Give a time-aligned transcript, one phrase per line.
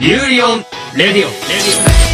[0.00, 0.64] ユーリオン
[0.94, 2.07] レディオ,レディオ。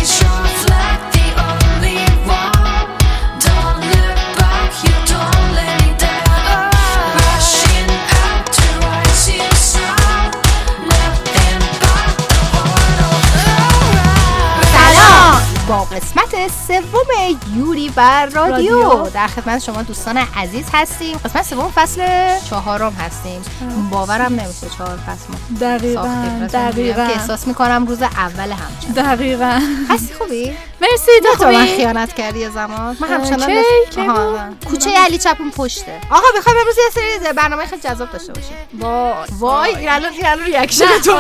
[15.75, 18.83] با قسمت سوم یوری بر رادیو.
[18.83, 19.11] رادیو.
[19.11, 21.16] در خدمت شما دوستان عزیز هستیم.
[21.24, 22.02] قسمت سوم فصل
[22.51, 23.42] چهارم هستیم.
[23.91, 29.60] باورم نمیشه چهار فصل ما دقیقا دقیقا که احساس می‌کنم روز اول همچنان دقیقا.
[29.91, 30.52] هستی خوبی؟
[30.93, 32.97] مرسی تو من خیانت کردی یه زمان.
[33.01, 34.69] من همچنان؟ مثل-.
[34.70, 36.01] کوچه علی چپون پشته.
[36.10, 38.57] آقا بخوایم امروز یه سری برنامه خیلی جذاب داشته باشیم.
[38.80, 39.15] وای.
[39.38, 41.12] وای این الان این الان reaction تو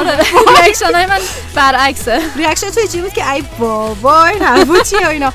[0.62, 1.18] reaction های من
[1.54, 2.20] برعکسه.
[2.36, 5.32] reaction تو چی بود که ای بابا این چیه و اینا.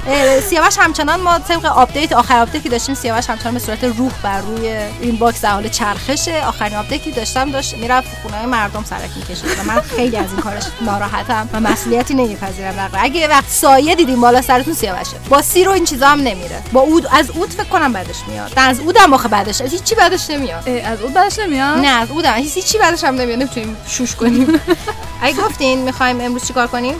[0.49, 2.95] سیاوش همچنان ما طبق update آخر update که داشتیم.
[2.95, 4.67] سیاوش همچنان به صورت روح بر روی
[5.01, 6.45] این باکس در حال چرخشه.
[6.45, 9.59] آخرین آپدیت که داشتم داشت می‌رفت خونه مردم سرک می‌کشید.
[9.59, 12.89] و من خیلی از این کارش ناراحتم و مسئولیتی نمیپذیرم.
[12.93, 16.63] اگه وقت سایه دیدیم بالا سرتون سیاوشه با سی رو این چیزا هم نمیره.
[16.73, 18.53] با اود از اود فکر کنم بعدش میاد.
[18.55, 19.61] از اودم آخه بعدش.
[19.61, 20.69] از هیچی بعدش نمیاد.
[20.69, 22.33] از اون بعدش نمیاد؟ نه از اودم.
[22.33, 23.39] هیچ چی بعدش هم نمیاد.
[23.39, 24.61] نمی‌تونیم شوش کنیم.
[25.21, 26.95] اگه گفتین می‌خوایم امروز چیکار کنیم؟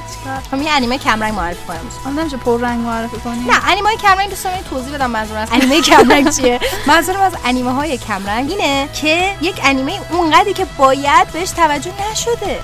[0.51, 2.19] خب یه انیمه کمرنگ معرفی کنیم امروز.
[2.19, 5.49] نمیشه پر رنگ معرفی کنی نه انیمه های کمرنگ دوستان این توضیح بدم منظور از
[5.51, 11.27] انیمه کمرنگ چیه؟ منظورم از انیمه های کمرنگ اینه که یک انیمه اونقدری که باید
[11.33, 12.59] بهش توجه نشده.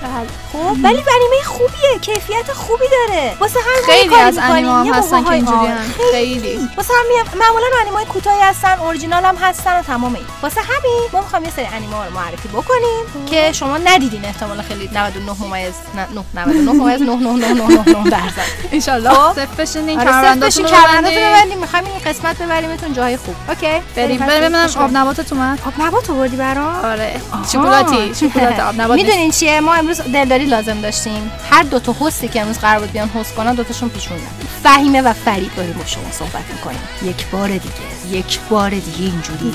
[0.52, 3.36] خب ولی انیمه خوبیه کیفیت خوبی داره.
[3.40, 4.50] واسه یه خیلی از.
[4.50, 5.92] انیمه هم هستن که اینجوری آره، هم.
[6.12, 6.68] خیلی.
[6.76, 10.24] واسه همین معمولا انیمه کوتاهی هستن اورجینال هم هستن و تمام این.
[10.42, 14.90] واسه همین ما می‌خوام یه سری انیمه رو معرفی بکنیم که شما ندیدین احتمال خیلی
[14.94, 18.48] 99 ممیز نه 99 ممیز 99999 درصد.
[18.72, 19.32] انشالله.
[19.34, 21.28] صف بشین آره صرف کمرنداتون بشین رو کمرنداتون ببندین.
[21.28, 21.58] ببندیم.
[21.58, 23.34] می‌خوایم این قسمت ببریمتون جای خوب.
[23.48, 24.26] اوکی؟ بریم.
[24.26, 24.90] ببینم آب.
[24.92, 25.58] نباتت اومد.
[25.66, 27.20] آب نبات آوردی برام آره.
[27.52, 28.96] شکلاتی شکلات آب نبات.
[28.96, 31.30] می‌دونین چیه؟ ما امروز دلداری لازم داشتیم.
[31.50, 34.25] هر دو تا هستی که امروز قرار بود بیان هست کنن دوتاشون پیشوندن
[34.62, 36.80] فهیمه و فرید داریم با شما صحبت می‌کنیم.
[37.02, 39.54] یک بار دیگه یک بار دیگه اینجوری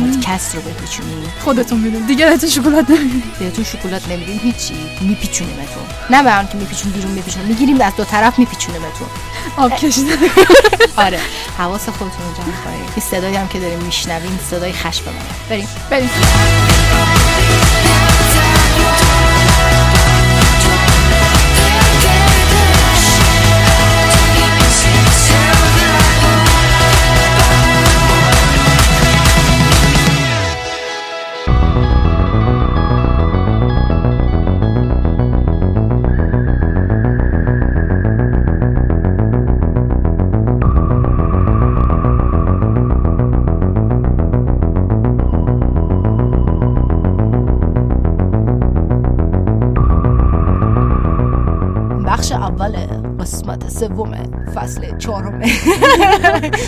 [0.00, 1.32] پادکست رو بپیچونیم.
[1.44, 4.74] خودتون میدون دیگه بهتون شکلات نمیدین بهتون شکلات نمیدیم هیچی.
[5.00, 9.08] میپیچونیمتون نه به که میپیچون بیرون میپیچون می‌گیریم از دو طرف میپیچونیمتون
[9.56, 10.16] آب کشیدن.
[10.96, 11.18] آره.
[11.58, 12.90] حواس خودتون رو جمع کنید.
[12.96, 15.04] این صدایی هم که داریم میشنوین صدای خشم
[15.48, 15.68] بریم.
[15.90, 16.10] بریم.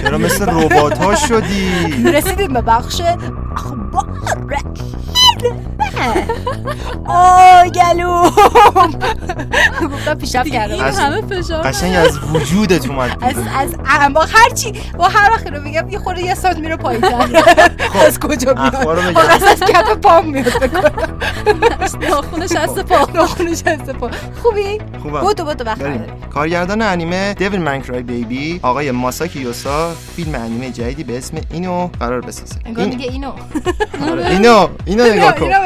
[0.01, 1.71] چرا مثل ربات ها شدی؟
[2.13, 3.01] رسیدیم به بخش
[3.57, 4.05] اخبار
[7.07, 8.31] آه گلوم.
[9.83, 10.81] گفتم پیشرفت کردم.
[10.85, 13.35] از- همه فشار قشنگ از وجودت اومد از.
[13.59, 16.77] از ام- با هر چی با هر وقت رو میگم یه خورده یه سانت میره
[16.77, 17.05] پایین.
[18.07, 18.75] از کجا میاد؟
[19.19, 20.53] از کف پام میاد
[22.11, 23.09] ناخونش هست پا.
[23.15, 24.11] ناخونش از پا.
[24.43, 25.21] خوبی؟ خوبم.
[25.21, 25.81] بودو بودو وقت.
[26.31, 32.21] کارگردان انیمه دیویل منکرای بیبی آقای ماساکی یوسا فیلم انیمه جدیدی به اسم اینو قرار
[32.21, 32.55] بسازه.
[32.65, 33.33] انگار این میگه اینو.
[34.11, 35.43] آره، اینو اینو نگاه کن.
[35.45, 35.59] اینو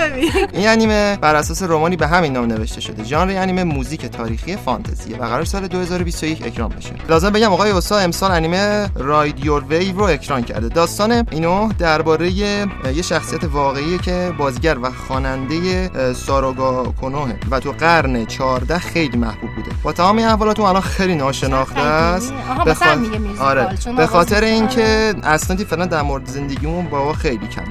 [0.52, 3.04] این انیمه بر اساس رومانی به همین نام نوشته شده.
[3.04, 6.90] ژانر انیمه موزیک تاریخی فانتزیه و قرار سال 2021 اکران بشه.
[7.08, 10.68] لازم بگم آقای اوسا امسال انیمه راید یور ویو رو اکران کرده.
[10.68, 12.66] داستان اینو درباره یه
[13.02, 19.70] شخصیت واقعیه که بازیگر و خواننده ساروگا کنوه و تو قرن 14 خیلی محبوب بوده.
[19.82, 22.32] با تمام این احوالات اون الان خیلی ناشناخته است.
[22.64, 22.98] به خاطر-
[23.40, 23.68] آره.
[23.96, 24.44] به خاطر.
[24.44, 27.62] اینکه اسنادی فعلا در مورد زندگیمون با خیلی کم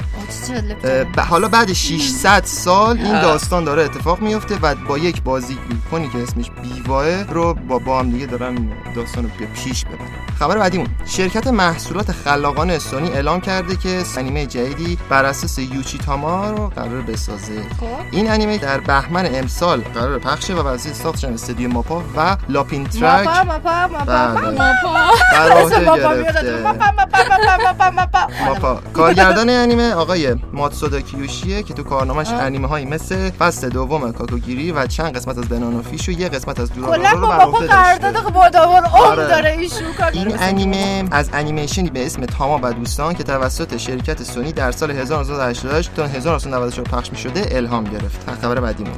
[1.22, 6.52] حالا بعد 600 سال این داستان داره اتفاق میفته و با یک بازیکنی که اسمش
[6.64, 9.30] بیواه رو با با هم دیگه دارن داستان رو
[9.64, 10.08] پیش ببرن.
[10.40, 10.88] خبر بعدیمون.
[11.06, 17.02] شرکت محصولات خلاقانه سونی اعلام کرده که انیمه جدیدی بر اساس یوچی تاما رو قرار
[17.02, 17.62] بسازه.
[17.80, 17.86] خب.
[18.12, 23.28] این انیمه در بهمن امسال قرار پخشه و وسیله ساختشن استودیو ماپا و لاپین ترک.
[23.28, 24.06] ماپا ماپا ماپا.
[24.06, 24.50] بله.
[24.50, 24.92] ماپا
[25.38, 25.68] ماپا.
[27.64, 28.28] ماپا ماپا.
[28.46, 34.72] ماپا کارگردان انیمه آقای ماتسودا کیوشیه که تو کارنامش انیمه هایی مثل فصل دوم کاکوگیری
[34.72, 37.58] و چند قسمت از بنانو و یه قسمت از دورارارو کلا رو با بر ماپا
[37.58, 39.28] عهده قرارداد داشته با داور عمر آره.
[39.28, 40.38] داره ایشون کار این.
[40.40, 45.96] انیمه از انیمیشنی به اسم تاما و دوستان که توسط شرکت سونی در سال 1988
[45.96, 48.92] تا 1994 پخش می شده الهام گرفت خبر بعدی ما؟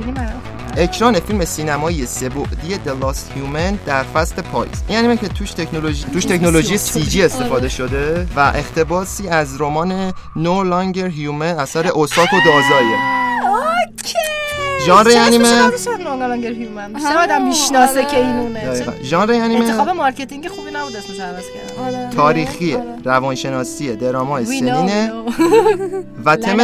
[0.77, 6.05] اکران فیلم سینمایی سه‌بعدی The Last Human در فصل پاییز این انیمه که توش تکنولوژی
[6.13, 13.18] توش تکنولوژی CG استفاده شده و اقتباسی از رمان No Longer Human اثر اوساکو دازایه
[14.89, 15.71] ژانر انیمه.
[16.93, 18.85] بیشتر آدم می‌شناسه که اینونه.
[19.03, 19.93] ژانر انتخاب انیمه.
[19.93, 22.09] marketing خوبی نبود اسمش عوض کردم آره.
[22.15, 25.11] تاریخی روانشناسی درامای سیننه.
[26.25, 26.57] و تم.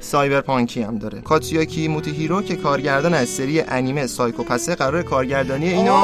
[0.00, 1.20] سایبرپانکی هم داره.
[1.20, 6.00] کاتسویاکی موتوهیرو که کارگردان از سری انیمه سایکوپسه قرار کارگردانی اینو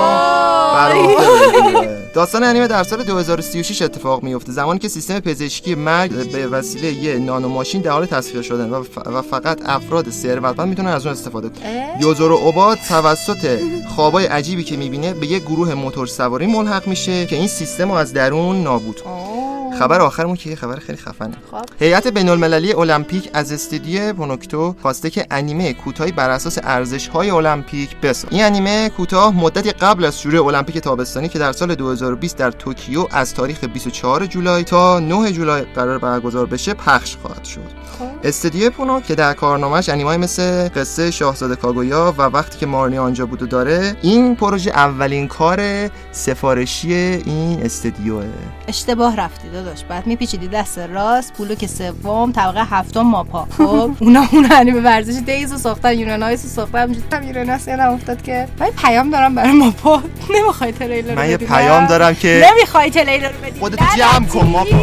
[0.74, 2.01] بر عهده بگیره.
[2.14, 7.18] داستان انیمه در سال 2036 اتفاق میفته زمانی که سیستم پزشکی مرگ به وسیله یه
[7.18, 11.12] نانو ماشین در حال تصفیه شدن و, ف- و فقط افراد ثروتمند می‌تونن از اون
[11.12, 13.60] استفاده کنن؟ یوزورو اوبا توسط
[13.96, 17.94] خوابای عجیبی که می‌بینه به یه گروه موتور سواری ملحق میشه که این سیستم رو
[17.94, 19.31] از درون نابود کنه.
[19.78, 21.64] خبر آخرمون که یه خبر خیلی خفنه خب.
[21.80, 27.30] هیئت بین المللی المپیک از استودیو پونوکتو خواسته که انیمه کوتاهی بر اساس ارزش های
[27.30, 32.36] المپیک بسازه این انیمه کوتاه مدتی قبل از شروع المپیک تابستانی که در سال 2020
[32.36, 37.60] در توکیو از تاریخ 24 جولای تا 9 جولای قرار برگزار بشه پخش خواهد شد
[37.98, 38.04] خب.
[38.24, 43.26] استودیو پونو که در کارنامهش انیمای مثل قصه شاهزاده کاگویا و وقتی که مارنی آنجا
[43.26, 48.24] بود و داره این پروژه اولین کار سفارشی این استودیوه
[48.68, 54.52] اشتباه رفتی داداش بعد میپیچیدی دست راست بلوک سوم طبقه هفتم ماپا خب اونا اون
[54.52, 59.10] انیمه ورزش دیز رو ساختن یورانایس رو ساختن هم یوراناس یادم افتاد که من پیام
[59.10, 61.86] دارم برای ماپا نمی‌خوای تریلر رو من یه؟ پیام.
[61.86, 64.76] دارم که نمی‌خوای تریلر رو بدی خودتو جمع کن، ماپا.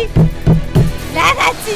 [1.15, 1.71] لعنتی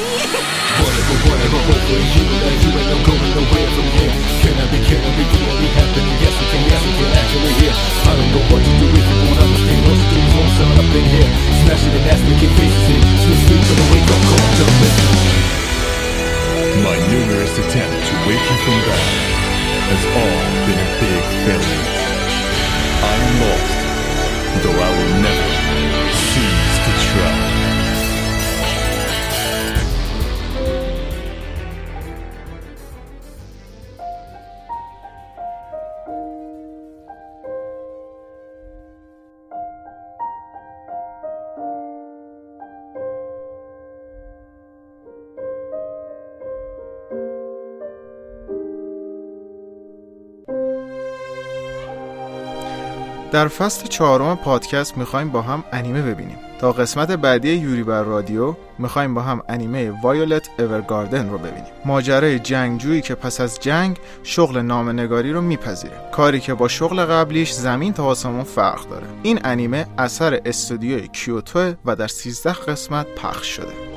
[53.34, 56.36] در فصل چهارم پادکست می‌خوایم با هم انیمه ببینیم.
[56.58, 61.72] تا قسمت بعدی یوری بر رادیو می‌خوایم با هم انیمه وایولت اورگاردن رو ببینیم.
[61.84, 66.10] ماجرای جنگجویی که پس از جنگ شغل نامنگاری رو میپذیره.
[66.12, 69.06] کاری که با شغل قبلیش زمین تا آسمون فرق داره.
[69.22, 73.93] این انیمه اثر استودیوی کیوتو و در 13 قسمت پخش شده.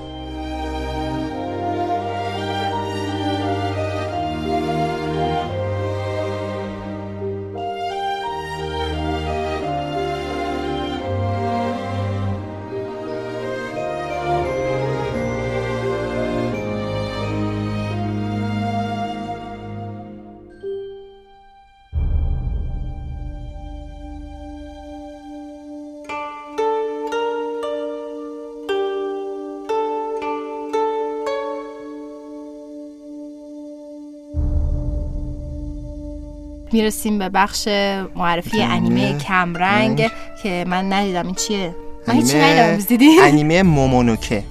[36.72, 37.68] می‌رسیم به بخش
[38.16, 39.18] معرفی انیمه.
[39.18, 40.12] کمرنگ رنگ.
[40.44, 41.26] که من ندیدم.
[41.26, 41.76] این چیه؟
[42.08, 42.86] من هیچی ندیدم.
[42.86, 44.44] دیدی؟ انیمه مونونوکه.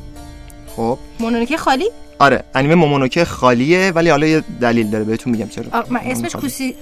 [0.77, 0.99] خب.
[1.21, 5.85] مونونوکه خالی؟ آره انیمه مونونوکه خالیه ولی حالا یه دلیل داره بهتون میگم چرا.
[5.91, 6.37] من اسمش.
[6.37, 6.75] کوسی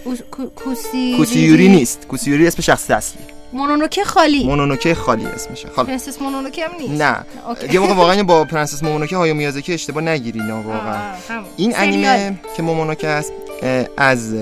[0.57, 2.07] کوسی کوسیوری نیست.
[2.09, 3.23] کوسیوری اسم شخص اصلی.
[3.53, 4.45] مونونوکه خالی.
[4.45, 5.69] مونونوکه خالی اسمشه.
[5.69, 7.03] خالی پرنسس مونونوکه هم نیست.
[7.03, 7.17] نه.
[7.73, 11.15] یه موقع واقعا با پرنسس مونونوکه هایائو میازاکی اشتباه نگیری نه واقعا.
[11.57, 11.73] این.
[11.77, 13.33] انیمه که مومونوکه است
[13.97, 14.35] از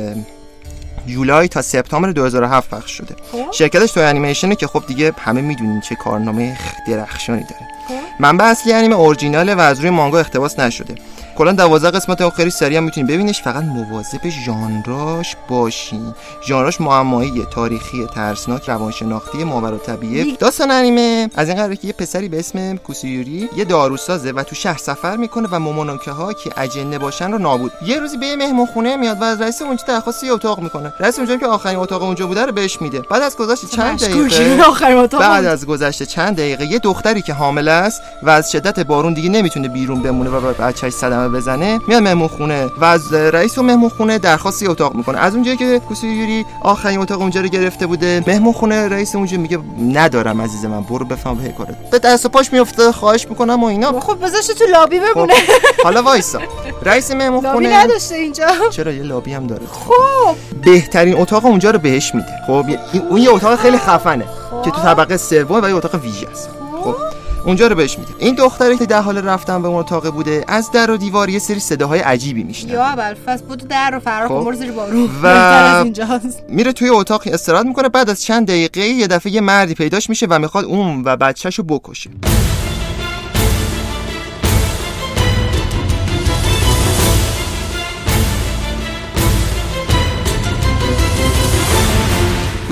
[1.06, 3.52] جولای تا سپتامبر 2007 پخش شده خب.
[3.52, 7.94] شرکتش تو انیمیشنه که خب دیگه همه می‌دونین چه کارنامه درخشانی داره خب.
[8.20, 10.94] منبع اصلی انیمه اورجیناله و از روی مانگا اقتباس نشده
[11.36, 13.42] کلا 12 قسمت آخری سری هم می‌تونید ببینیش.
[13.42, 16.14] فقط مواظب ژانراش باشین
[16.46, 20.36] ژانراش معمایی تاریخی ترسناک روانشناختی ماورا طبیعه.
[20.36, 21.30] داستان انیمه.
[21.34, 25.16] از این قراره که یه پسری به اسم کوسیوری یه داروسازه و تو شهر سفر
[25.16, 27.72] می‌کنه و مومونوکه ها که اجنه باشن رو نابود.
[27.86, 30.92] یه روزی به مهمون خونه میاد و از رئیس اونجا درخواست یه اتاق می‌کنه.
[31.00, 33.00] رئیس اونجا که آخرین اتاق اونجا بوده رو بهش میده.
[33.00, 34.00] بعد از گذشت چند.
[34.00, 35.44] دقیقه بعد.
[35.44, 39.68] از گذشته چند دقیقه یه دختری که حامله است و از شدت بارون دیگه نمی‌تونه
[39.68, 43.88] بیرون بمونه و بچهش صدمه کلمه بزنه میاد مهمون خونه و از رئیس و مهمون
[43.88, 45.18] خونه درخواست یه اتاق می‌کنه.
[45.18, 49.38] از اونجایی که کوسی یوری آخرین اتاق اونجا رو گرفته بوده مهمون خونه رئیس اونجا
[49.38, 49.58] میگه
[49.92, 51.90] ندارم عزیز من برو بفهم به کارت.
[51.90, 54.00] به دست و پاش میفته خواهش می‌کنم و اینا.
[54.00, 55.34] خب بذارش تو لابی خب بمونه
[55.84, 56.38] حالا وایسا.
[56.82, 58.46] رئیس مهمون لابی خونه نداشته اینجا.
[58.70, 60.36] چرا یه لابی هم داره؟ خب.
[60.64, 62.32] بهترین اتاق اونجا رو بهش میده.
[62.46, 62.66] خب
[63.10, 64.24] اون یه اتاق خیلی خفنه
[64.64, 66.48] که تو طبقه سوم و یه اتاق ویژه است.
[66.84, 66.94] خب.
[67.46, 70.70] اونجا رو بهش میده این دختری که در حال رفتن به اون اتاق بوده از
[70.70, 74.54] در و دیوار یه سری صداهای عجیبی میشنه یا فصل بود در رو فرار خب.
[74.54, 75.84] زیر بارون و-
[76.48, 80.26] میره توی اتاق استراحت می‌کنه بعد از چند دقیقه یه دفعه یه مردی پیداش میشه
[80.30, 82.10] و می‌خواد اون و بچهشو بکشه.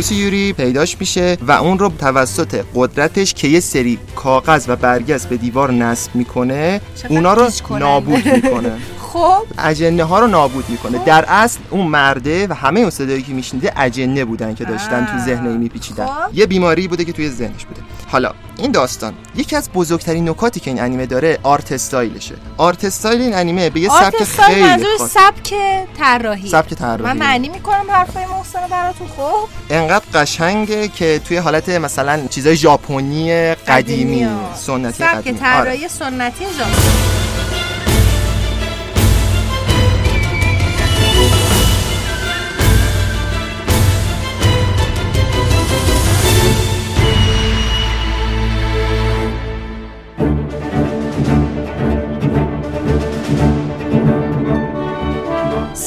[0.01, 5.27] کوسی یوری پیداش میشه و اون رو توسط قدرتش که یه سری کاغذ و برگز
[5.27, 7.49] به دیوار نصب می‌کنه اونا رو.
[7.79, 8.73] نابود می‌کنه
[9.13, 13.33] خب اجنه ها رو نابود می‌کنه در اصل اون مرده و همه اون صدایی که
[13.33, 15.25] میشنیده اجنه بودن که داشتن تو آه.
[15.25, 16.35] ذهن میپیچیدن خب.
[16.35, 17.81] یه بیماری بوده که توی ذهنش بوده
[18.11, 22.35] حالا این داستان یکی از بزرگترین نکاتی که این انیمه داره art style شه.
[22.57, 25.55] art style این انیمه به یه سبک art style خیلی منظور سبک
[25.99, 26.49] طراحی.
[26.49, 27.03] سبک طراحی.
[27.03, 33.55] من معنی می‌کنم حرفای محسن براتون خب؟ انقدر قشنگه که توی حالت مثلا چیزای ژاپنی
[33.55, 34.55] قدیمی ها.
[34.55, 35.39] سنتی سبک قدیمی.
[35.39, 35.65] آره.
[35.65, 37.20] طراحی سنتی ژاپن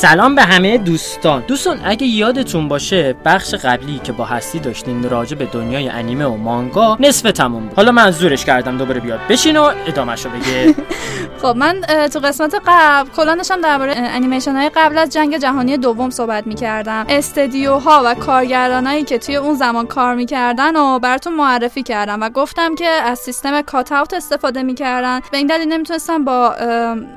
[0.03, 1.43] سلام به همه دوستان.
[1.47, 6.37] دوستان اگه یادتون باشه بخش قبلی که با هستی داشتیم راجع به دنیای انیمه و
[6.37, 7.75] مانگا نصف تموم بود.
[7.75, 10.75] حالا من زورش کردم دوباره بیاد بشین و ادامهشو بگه.
[11.41, 11.81] خب من
[12.13, 17.05] تو قسمت قبل کلا داشتم درباره انیمیشن های قبل از جنگ جهانی دوم صحبت می‌کردم.
[17.09, 22.75] استدیوها و کارگرانایی که توی اون زمان کار می‌کردن و براتون معرفی کردم و گفتم
[22.75, 25.19] که از سیستم کات اوت استفاده می‌کردن.
[25.31, 26.55] به این دلیل نمی‌تونستن با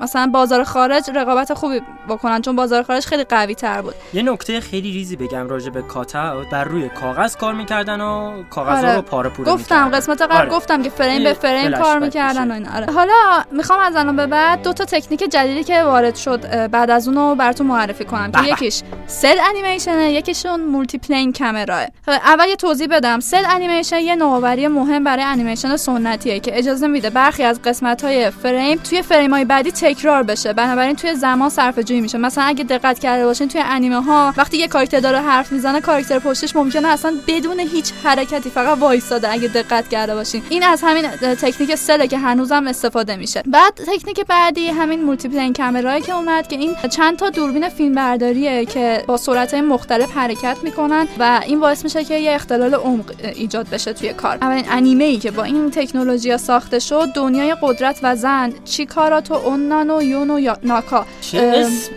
[0.00, 4.61] مثلا بازار خارج رقابت خوبی بکنن چون بازار خارج خیلی قوی تر بود یه نکته
[4.61, 8.95] خیلی ریزی بگم راجع به کاتا بر روی کاغذ کار می‌کردن و کاغذ آره.
[8.95, 9.99] رو پاره پوره گفتم می‌کردن.
[9.99, 10.50] قسمت قبل آره.
[10.50, 12.50] گفتم که فریم به فریم کار می‌کردن.
[12.50, 16.16] و اینا آره حالا می‌خوام از الان به بعد دو تا تکنیک جدیدی که وارد
[16.16, 18.52] شد بعد از اونو براتون معرفی کنم که.
[18.52, 24.16] یکیش cel animation ه یکیشون multiplane camera ه اول یه توضیح بدم cel animation یه
[24.16, 29.35] نوآوری مهم برای انیمیشن سنتیه که اجازه میده برخی از قسمت های فریم توی فریم
[29.35, 33.49] های بعدی تکرار بشه بنابراین توی زمان صرفه جویی میشه مثلا اگه دقت کرده باشین
[33.49, 37.93] توی انیمه ها وقتی یه کاراکتر داره حرف می‌زنه کاراکتر پشتش ممکنه اصلا بدون هیچ
[38.05, 40.43] حرکتی فقط وایساده اگه دقت کرده باشین.
[40.49, 41.07] این از همین
[41.43, 43.43] تکنیک سله که هنوزم استفاده میشه.
[43.47, 47.95] بعد تکنیک بعدی همین مولتی پلین کامرایی که اومد که این چند تا دوربین فیلم
[47.95, 53.13] برداریه که با سرعت مختلف حرکت می‌کنن و این باعث میشه که یه اختلال عمق
[53.35, 54.39] ایجاد بشه توی کار.
[54.43, 59.35] اولین انیمه ای که با این تکنولوژی ساخته شد دنیای قدرت و زن چیکارا تو
[59.35, 61.07] اونانو یونو یا ناکا؟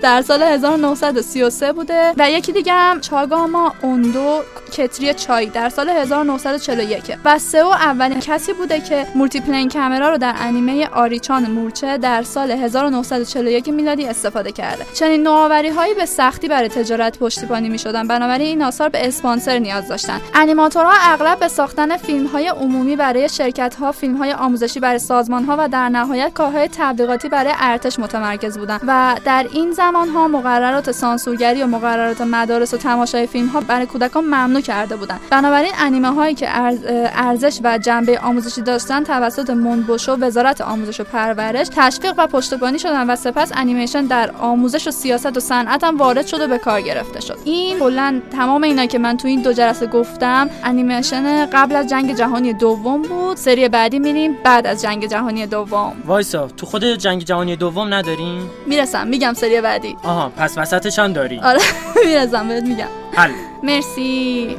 [0.02, 7.18] در سال 1933 بوده و یکی دیگه هم چاگاما اوندو کتری چای در سال 1941
[7.26, 12.52] و سئو اولین کسی بوده که multiplane camera رو در انیمه آریچان مورچه در سال
[12.52, 14.86] 1941 میلادی استفاده کرده.
[14.94, 19.60] چنین نوآوری هایی به سختی برای تجارت پشتیبانی می شدن بنابراین این آثار به اسپانسر
[19.60, 20.22] نیاز داشتن.
[20.34, 25.44] انیماتورها اغلب به ساختن فیلم های عمومی برای شرکت ها فیلم های آموزشی برای سازمان
[25.44, 30.28] ها و در نهایت کارهای تبلیغاتی برای ارتش متمرکز بودند و در این زمان ها
[30.40, 35.20] مقررات سانسورگری و مقررات مدارس و تماشای فیلم ها برای کودکان ممنوع کرده بودند.
[35.30, 41.00] بنابراین انیمه هایی که ارز- ارزش و جنبه آموزشی داشتن توسط منبوش و وزارت آموزش
[41.00, 45.84] و پرورش تشویق و پشتیبانی شدن و سپس انیمیشن در آموزش و سیاست و صنعت
[45.84, 47.38] هم وارد شد و به کار گرفته شد.
[47.44, 52.16] این کلا تمام اینا که من تو این دو جلسه گفتم انیمیشن قبل از جنگ
[52.16, 53.38] جهانی دوم بود.
[53.38, 55.94] سری بعدی میریم بعد از جنگ جهانی دوم.
[56.06, 59.96] وایسا تو خود جنگ جهانی دوم نداریم؟ می‌رسم میگم سری بعدی.
[60.04, 60.29] آها.
[60.38, 61.60] پس وسطش هم داری آره
[62.06, 62.88] می‌رسم بهت میگم.
[63.14, 63.32] حل.
[63.64, 64.58] مرسی.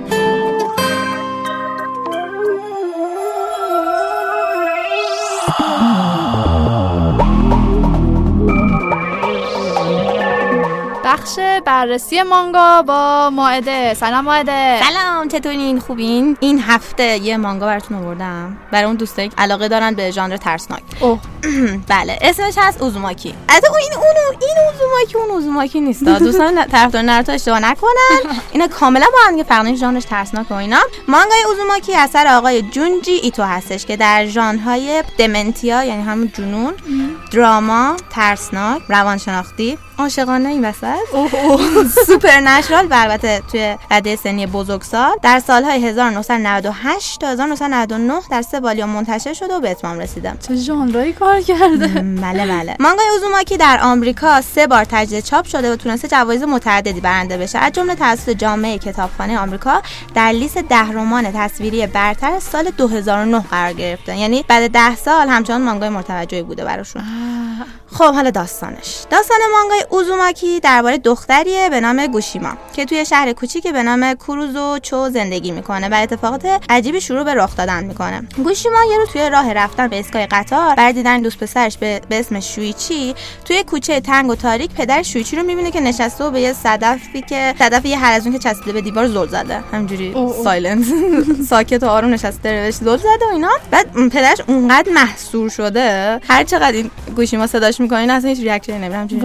[11.10, 13.94] بخش بررسی مانگا با ماعده.
[13.94, 14.80] سلام ماعده.
[14.82, 18.56] سلام چطورین؟ خوبین؟ این هفته یه مانگا براتون آوردم.
[18.72, 20.82] برای اون دوستایی که علاقه دارن به ژانر ترسناک.
[21.00, 21.20] اوه.
[21.88, 23.34] بله اسمش هست اوزوماکی.
[23.48, 26.04] از این اونو این اوزوماکی اون اوزوماکی نیست.
[26.04, 28.40] دوستان طرفدار ناروتو اشتباه نکنن.
[28.52, 29.76] اینا کاملا با هم دیگه فرق داره.
[29.76, 30.80] ژانرش ترسناک و اینا.
[31.08, 36.74] مانگای اوزوماکی اثر آقای جونجی ایتو هستش که در ژانرهای دمنتیا یعنی همون جنون
[37.32, 40.96] دراما ترسناک روانشناختی عاشقانه این وسط.
[42.06, 45.16] سوپر نشرال و البته توی رده سنی بزرگسال.
[45.22, 50.56] در سالهای 1998 تا 1999 در سه والیوم منتشر شده و به اتمام رسیده چه
[50.56, 51.88] ژانرایی کار کرده.
[52.22, 52.76] بله بله.
[52.80, 57.58] مانگای اوزوماکی در آمریکا سه بار تجدید چاپ شده و تونسته جوایز متعددی برنده بشه.
[57.58, 59.82] از جمله توسط جامعه کتابخانه آمریکا
[60.14, 64.16] در لیست ده رمان تصویری برتر سال 2009 قرار گرفته.
[64.16, 67.02] یعنی بعد ده سال همچنان مانگای مرتوجهی بوده براشون.
[67.92, 69.04] خب حالا داستانش.
[69.10, 74.78] داستان مانگای اوزوماکی درباره دختریه به نام گوشیما که توی شهر کوچیک به نام کوروزو
[74.78, 78.22] چو زندگی می‌کنه و اتفاقات عجیبی شروع به رخ دادن می‌کنه.
[78.44, 82.20] گوشیما یه رو توی راه رفتن به ایستگاه قطار برای دیدن دوست پسرش به, به
[82.20, 86.40] اسم شویچی توی کوچه تنگ و تاریک پدر شویچی رو می‌بینه که نشسته و به
[86.40, 89.60] یه صدفی که صدف یه حلزون که چسبیده به دیوار زل زده.
[89.72, 90.84] همجوری silent
[91.50, 93.50] ساکت و آروم نشسته بهش زل زده و اینا.
[93.70, 98.81] بعد پدرش اونقدر مسحور شده هر چقدر این گوشیما صداش می‌کنین اصلا هیچ reaction ی
[98.81, 99.22] نمیده همینجوری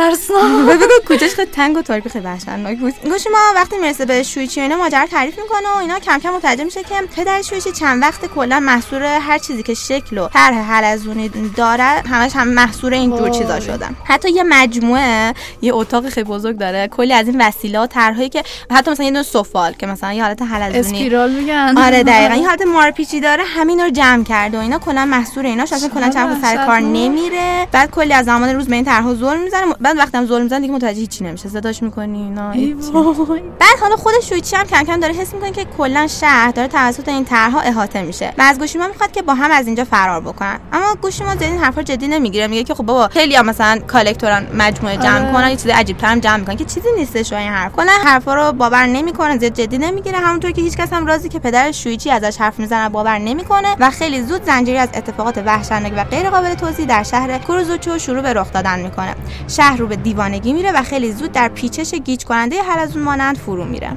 [0.00, 0.66] ترسناک.
[0.68, 2.94] بگو کوچش خیلی تنگ و تاریک خیلی وحشتناک بود.
[3.04, 6.64] گوشی ما وقتی می‌رسه به شویچی اینا ماجرا تعریف می‌کنه و اینا کم کم متوجه
[6.64, 11.28] میشه که پدر شویچی چند وقت کلا مسحور هر چیزی که شکل و طرح حلزونی
[11.56, 16.58] داره همش هم مسحور این جور چیزا شدن حتی یه مجموعه یه اتاق خیلی بزرگ
[16.58, 20.12] داره کلی از این وسیله و طرحهایی که حتی مثلا یه دونه سفال که مثلا
[20.12, 21.74] یه حالت حلزونی اسپیرال میگن.
[21.78, 22.34] آره دقیقا.
[22.34, 26.08] این حالت مارپیچی داره همین رو جمع کرده و اینا کلا محصور ایناش اصلا کلا
[26.10, 26.80] چند سر کار.
[26.80, 27.68] نمیره.
[27.72, 30.60] بعد کلی از زمان روز به این طرحها ظلم می‌زنه بعد وقتی هم ظلم می‌زنه
[30.60, 31.48] دیگه متوجه هیچی نمیشه.
[31.48, 32.74] صداش می‌کنی اینا ای.
[33.58, 37.08] بعد حالا خود شویچی هم کم کم داره حس می‌کنه که کلا شهر داره توسط
[37.08, 38.32] این طرحها احاطه میشه.
[38.38, 40.60] و از گوشیما می‌خواد که با هم از اینجا فرار بکنن.
[40.72, 42.46] اما گوشیما زیاد این حرفا جدی نمی‌گیره.
[42.46, 45.32] میگه که خب بابا خیلی هم مثلا کالکتورن مجموعه جمع آره.
[45.32, 46.56] کنن یه چیز عجیب ترم جمع می‌کنن.
[46.56, 47.72] که چیزی نیستش این حرف.
[47.72, 50.18] کلا حرفا رو باور نمی‌کنه زیاد جدی نمی‌گیره.
[50.18, 54.22] همونطور که هیچکس هم راضی که پدر شویچی ازش حرف می‌زنه باور نمی‌کنه و خیلی
[54.22, 58.52] زود زنجیری از اتفاقات وحشتناک و غیر قابل توضیح در شهر کوروزوچو شروع به رخ
[58.52, 59.14] دادن می‌کنه.
[59.48, 63.64] شهر رو به دیوانگی میره و خیلی زود در پیچش گیج کننده حلزون مانند فرو
[63.64, 63.90] میره.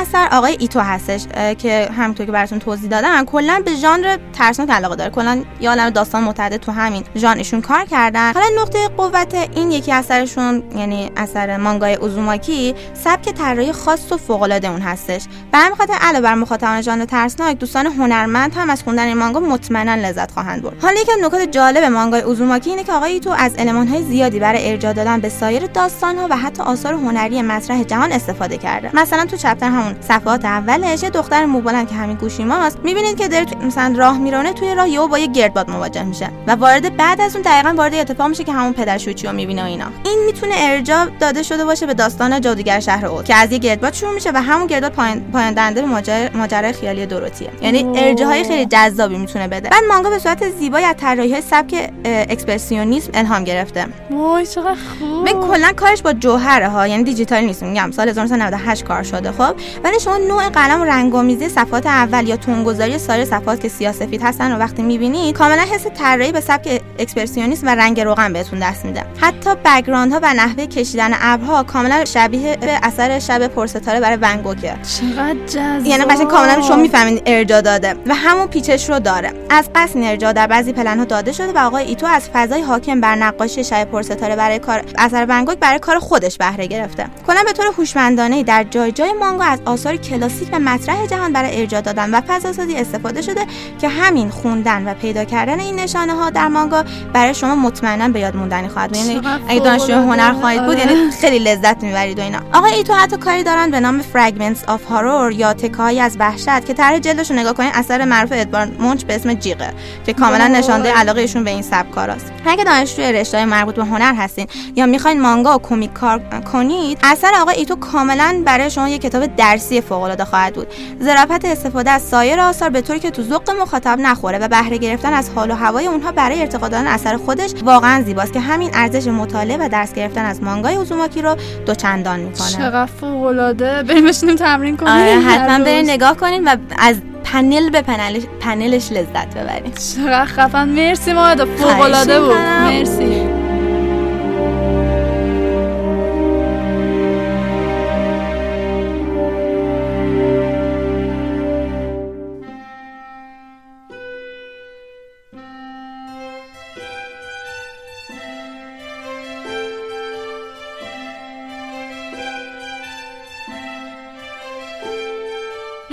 [0.00, 1.26] اثر آقای ایتو هستش
[1.58, 5.10] که همونطور که براتون توضیح دادم کلا به ژانر ترسناک علاقه داره.
[5.10, 8.32] کلا یه عالم داستان متعدد تو همین ژانر ایشون کار کردن.
[8.32, 14.42] حالا نقطه قوت این یکی اثرشون یعنی اثر مانگای اوزوماکی سبک طراحی خاص و فوق
[14.42, 15.24] العاده اون هستش.
[15.52, 19.40] به همین خاطر علاوه بر مخاطبان ژانر ترسناک دوستان هنرمند هم از خوندن این مانگا
[19.40, 20.82] مطمئنا لذت خواهند برد.
[20.82, 24.70] حالا یکی از نکات جالب مانگای اوزوماکی اینه که آقای ایتو از المان‌های زیادی برای
[24.70, 28.90] ارجاع دادن به سایر داستان‌ها و حتی آثار هنری مطرح جهان استفاده کرده.
[28.94, 33.46] مثلا تو چپتر همون صفحات اولش یه دختر موبالند که همین گوشیماست می‌بینید که داره
[33.66, 37.36] مثلا راه میرونه توی راه یهو با یه گردباد مواجه میشه و وارد بعد از
[37.36, 39.86] اون دقیقا وارد اتفاق میشه که همون پدر شوچی رو می‌بینه و اینا.
[40.04, 43.92] این می‌تونه ارجاع داده شده باشه به داستان جادوگر شهر اوز که از یه گردباد
[43.92, 44.92] شروع میشه و همون گردباد
[45.32, 47.50] پایان دهنده به ماجرا- ماجرای خیالی دوروتیه.
[47.62, 47.86] یعنی.
[47.96, 49.68] ارجاع‌های خیلی جذابی می‌تونه بده.
[49.68, 53.86] بعد مانگا به صورت زیبایی از طراحی سبک اکسپرسیونیسم الهام گرفته.
[54.10, 55.28] وای چقدر خوب.
[55.28, 57.62] من کلا کارش با جوهره ها یعنی دیجیتال نیست.
[57.62, 62.36] میگم سال 1998 کار شده خب؟ ولی شما نوع قلم و رنگامیزی صفحات اول یا
[62.36, 67.66] تونگذاری سایر صفحات که سیاسفید هستن و وقتی می‌بینید کاملا حس طراحی به سبک اکسپرسیونیسم
[67.66, 69.04] و رنگ روغن بهتون دست میده.
[69.20, 74.74] حتی background ها و نحوه کشیدن ابرها کاملا شبیه به اثر شب پرستاره برای ونگوکه
[74.82, 75.86] چقدر جذاب.
[75.86, 79.32] یعنی قشنگ کاملا شما می‌فهمید ارجا داده و همون پیچش رو داره.
[79.50, 83.00] از قصد این ارجا در بعضی پلن‌ها داده شده و آقای ایتو از فضای حاکم
[83.00, 87.06] بر نقاشی شب پرستاره برای کار اثر ونگوک برای کار خودش بهره گرفته.
[87.26, 91.60] کلا به طور هوشمندانه در جای جای مانگا از آثار کلاسیک و مطرح جهان برای
[91.60, 93.46] ارجا دادن و فضاسازی استفاده شده
[93.80, 98.20] که همین خوندن و پیدا کردن این نشانه ها در مانگا برای شما مطمئنا به
[98.20, 99.94] یاد موندنی خواهد بود یعنی اگه فوق‌العاده.
[99.94, 100.92] هنر خواهید بود آره.
[100.92, 104.92] یعنی خیلی لذت می‌برید و اینا آقای ایتو حتی کاری دارن به نام Fragments of
[104.92, 109.04] Horror یا تکه‌هایی از وحشت که طرح جلدش رو نگاه کنید اثر معروف ادوارد مونچ
[109.04, 109.72] به اسم جیغه
[110.06, 110.58] که کاملا وای.
[110.58, 114.86] نشانده علاقه ایشون به این سبک کاراست اگه دانشجوی رشته مربوط به هنر هستین یا
[114.86, 116.18] می‌خواین مانگا و کمیک کار
[116.52, 120.66] کنید اثر آقای ایتو کاملا برای شما یک کتاب درسی فوق العاده خواهد بود.
[121.02, 125.12] ظرافت استفاده از سایر آثار به طوری که تو ذوق مخاطب نخوره و بهره گرفتن
[125.12, 129.06] از حال و هوای اونها برای ارتقا دادن اثر خودش واقعا زیباست که همین ارزش
[129.06, 132.48] مطالعه و درس گرفتن از مانگای اوزوماکی رو دوچندان می‌کنه.
[132.48, 134.92] چقدر فوق العاده بریم بشینیم تمرین کنیم.
[134.92, 135.64] آره حتما.
[135.64, 140.68] برین نگاه کنین و از پنل به پنلش, پنلش لذت ببرین چقدر خفن.
[140.68, 142.36] مرسی ماهدا فوق العاده بود.
[142.36, 143.29] مرسی.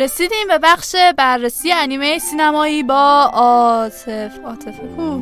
[0.08, 4.40] رسیدیم به بخش بررسی انیمه سینمایی با عاطف.
[4.46, 5.22] عاطفه کو؟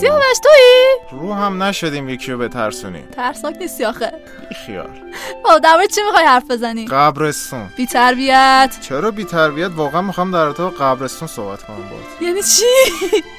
[0.00, 4.12] سیاوش تویی؟ رو هم نشدیم یکی رو بترسونیم ترسناک نیستی آخه.
[4.48, 4.90] بی خیال.
[5.44, 7.68] خب در مورد چی می‌خوای حرف بزنی؟ قبرستون.
[7.76, 12.22] بی تربیت چرا بی تربیت واقعا می‌خوام در ارتباط قبرستون صحبت کنم باهات.
[12.22, 12.64] یعنی چی؟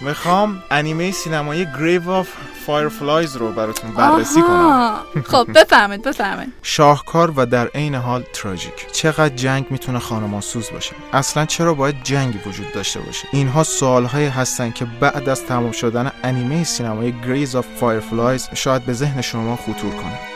[0.01, 2.27] می‌خوام انیمه سینمایی Grave of
[2.67, 4.99] Fireflies رو براتون بررسی کنم.
[5.25, 11.45] خب بفهمید بفهمید شاهکار و در عین حال تراژیک چقدر جنگ می‌تونه خانمانسوز باشه؟ اصلا
[11.45, 16.42] چرا باید جنگی وجود داشته باشه؟ اینها سوالهایی هستن که بعد از تمام شدن انیمه
[16.63, 20.32] سینمایی Graves of Fireflies شاید به ذهن شما خطور کنه.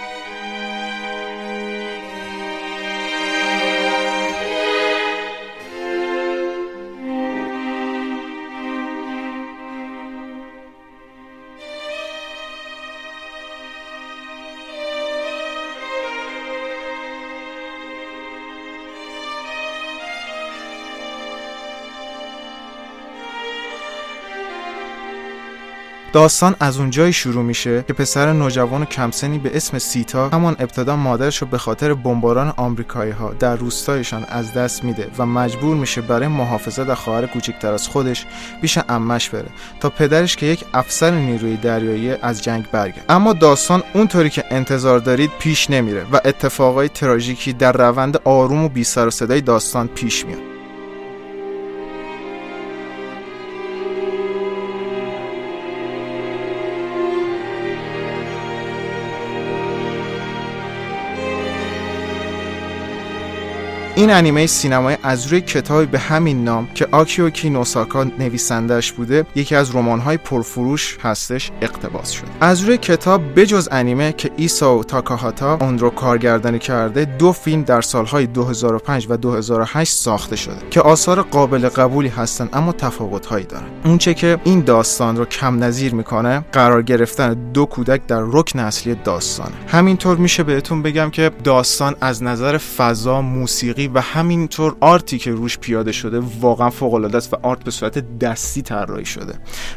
[26.18, 30.96] داستان از اونجایی شروع میشه که پسر نوجوان و کمسنی به اسم سیتا همان ابتدا
[30.96, 36.02] مادرش رو به خاطر بمباران آمریکایی ها در روستایشان از دست میده و مجبور میشه
[36.02, 38.26] برای محافظت از خواهر کوچکتر از خودش
[38.62, 39.50] پیش امش بره
[39.80, 45.00] تا پدرش که یک افسر نیروی دریایی از جنگ برگرده اما داستان اونطوری که انتظار
[45.00, 49.88] دارید پیش نمیره و اتفاقای تراژیکی در روند آروم و بی سر و صدای داستان
[49.88, 50.57] پیش میاد.
[63.98, 69.56] این انیمه سینمایی از روی کتابی به همین نام که آکیوکی نوساکا نویسندش بوده یکی
[69.56, 72.28] از رمان‌های پرفروش هستش اقتباس شده.
[72.42, 77.82] از روی کتاب بجز انیمه که ایسائو تاکاهاتا اون رو کارگردانی کرده دو فیلم در
[77.82, 83.68] سالهای 2005 و 2008 ساخته شده که آثار قابل قبولی هستن اما تفاوت‌هایی دارن.
[83.86, 88.96] اونچه که این داستان رو کم نظیر می‌کنه قرار گرفتن دو کودک در رکن اصلی
[88.96, 89.56] داستانه.
[89.68, 95.32] همینطور میشه بهتون بگم که داستان از نظر فضا موسیقی و همینطور art ی که
[95.32, 99.34] روش پیاده شده واقعا فوق العاده است و art به صورت دستی طراحی شده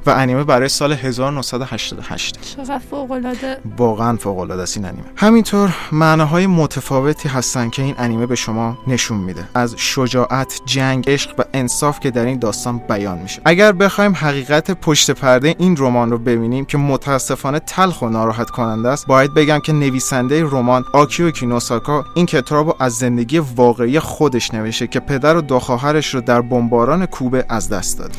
[0.06, 5.04] و انیمه برای سال 1988 چقدر فوق العاده واقعا فوق العاده است این انیمه.
[5.16, 9.48] همینطور معناهای متفاوتی هستن که این انیمه به شما نشون میده.
[9.54, 13.42] از شجاعت جنگ عشق و انصاف که در این داستان بیان میشه.
[13.44, 18.88] اگر بخوایم حقیقت پشت پرده این رمان رو ببینیم که متاسفانه تلخ و ناراحت کننده
[18.88, 24.54] است باید بگم که نویسنده رمان آکیو کینوساکا این کتاب رو از زندگی واقعی خودش
[24.54, 28.10] نوشته که پدر و دو خواهرش رو در بمباران کوبه از دست داد.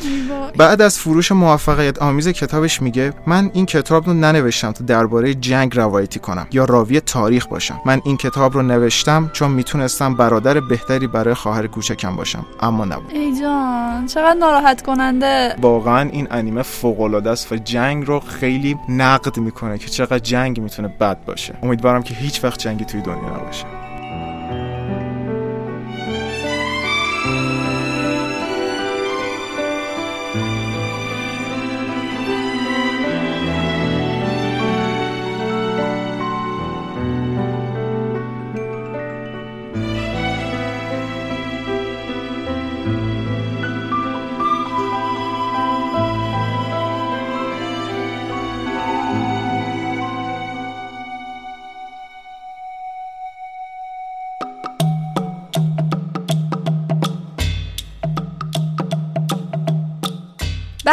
[0.56, 5.76] بعد از فروش موفقیت آمیز کتابش میگه من این کتاب رو ننوشتم تا درباره جنگ
[5.76, 7.80] روایتی کنم یا راوی تاریخ باشم.
[7.86, 12.46] من این کتاب رو نوشتم چون می‌تونستم برادر بهتری برای خواهر کوچکم باشم.
[12.60, 13.10] اما نبود.
[13.10, 15.54] ای جان چقدر ناراحت کننده.
[15.60, 20.60] واقعا این انیمه فوق العاده است و جنگ رو خیلی نقد می‌کنه که چقدر جنگ
[20.60, 21.54] می‌تونه بد باشه.
[21.62, 23.81] امیدوارم که هیچ وقت جنگی توی دنیا نباشه.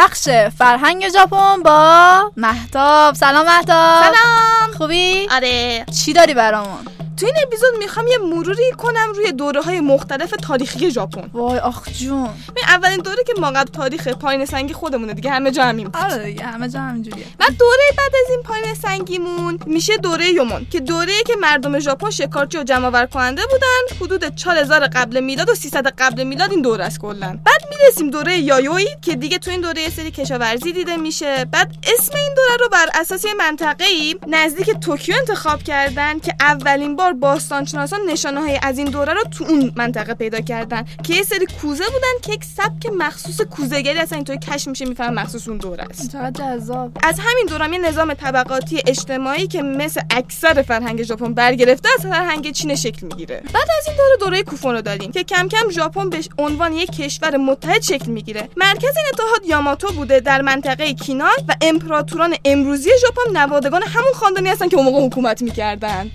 [0.00, 3.14] بخش فرهنگ ژاپن با مهتاب.
[3.14, 4.02] سلام مهتاب.
[4.02, 4.72] سلام.
[4.78, 5.84] خوبی؟ آره.
[6.04, 10.90] چی داری برامون؟ تو این اپیزود می‌خوام یه مروری کنم روی دوره های مختلف تاریخی
[10.90, 11.30] ژاپن.
[11.32, 12.24] وای آخ جون.
[12.24, 15.96] ببین اولین دوره که ما قبل تاریخ پایین سنگی خودمونه دیگه همه جا همین بود.
[15.96, 17.24] آره دیگه همه جا همینجوریه.
[17.38, 22.10] بعد دوره بعد از این پایین سنگیمون میشه دوره یومون که دوره که مردم ژاپن
[22.10, 26.84] شکارچی و جمعآور کننده بودن حدود 4000 قبل میلاد و 300 قبل میلاد این دوره
[26.84, 27.38] است کلا.
[27.44, 31.44] بعد می‌رسیم دوره یایوی که دیگه تو این دوره یه سری کشاورزی دیده میشه.
[31.44, 36.96] بعد اسم این دوره رو بر اساس یه منطقه‌ای نزدیک توکیو انتخاب کردن که اولین
[36.96, 41.22] بار باستانشناسان نشانه های از این دوره رو تو اون منطقه پیدا کردن که یه
[41.22, 45.58] سری کوزه بودن که یک سبک مخصوص کوزهگری اصلا اینطوری کشف میشه می‌فهمن مخصوص اون
[45.58, 46.16] دوره است.
[46.38, 52.06] جذاب از همین دوران یه نظام طبقاتی اجتماعی که مثل اکثر فرهنگ ژاپن برگرفته از
[52.06, 53.42] فرهنگ چین شکل می‌گیره.
[53.54, 56.90] بعد از این دوره دوره کوفون رو داریم که کم کم ژاپن به عنوان یک
[56.90, 58.48] کشور متحد شکل می‌گیره.
[58.56, 64.48] مرکز این اتحاد یاماتو بوده در منطقه کینان و امپراتوران امروزی ژاپن نوادگان همون خاندانی
[64.48, 66.10] هستن که اون موقع حکومت می‌کردن.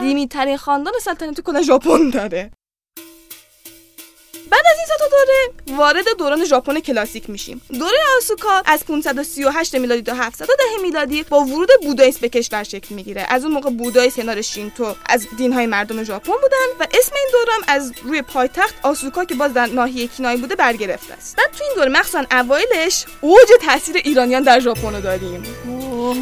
[0.00, 2.50] قدیمی ترین خاندان سلطنتی کل ژاپن داره.
[4.50, 7.62] بعد از این سه دوره وارد دوران ژاپن کلاسیک میشیم.
[7.78, 13.26] دوره آسوکا از 538 میلادی تا 710 میلادی با ورود بودایسم به کشور شکل می‌گیره.
[13.28, 17.52] از اون موقع بودایی کنار شینتو از دینهای مردم ژاپن بودن و اسم این دوره
[17.52, 21.36] هم از روی پایتخت آسوکا که باز در ناحیه کینای بوده برگرفته است.
[21.36, 25.42] بعد تو این دوره مخصوصا اوایلش اوج تاثیر ایرانیان در ژاپن رو داریم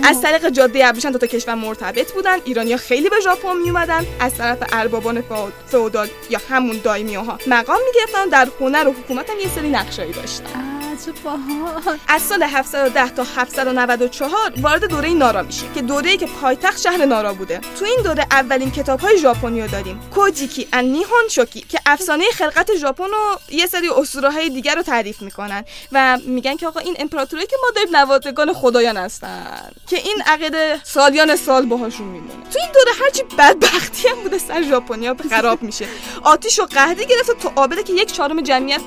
[0.04, 2.38] از طریق جاده ابریشم دو تا کشور مرتبط بودن.
[2.44, 7.78] ایرانیا خیلی به ژاپن می اومدن از طرف اربابان فئود- فئودال یا همون دایمیوها مقام
[7.86, 8.17] می‌گرفتن.
[8.26, 13.24] در هنر و حکومت هم یه سری نقشایی داشتن چه باحال از سال 710 تا
[13.36, 17.60] 794 وارد دوره نارا میشیم که دوره‌ای که پایتخت شهر نارا بوده.
[17.78, 20.00] تو این دوره اولین کتاب‌های ژاپنی رو داریم.
[20.14, 25.22] کوجیکی ان نیهون شوکی که افسانه خلقت ژاپن و یه سری اسطوره‌های دیگر رو تعریف
[25.22, 30.22] می‌کنن و میگن که آقا این امپراتوری که ما داریم نوادگان خدایان هستن که این
[30.26, 32.32] عقیده سالیان سال باهاشون میمونه.
[32.52, 35.86] تو این دوره هرچی بدبختی هم بوده سر ژاپنیا خراب میشه.
[36.22, 38.80] آتیش و قحطی گرفته تو آبله که یک چهارم جمعیت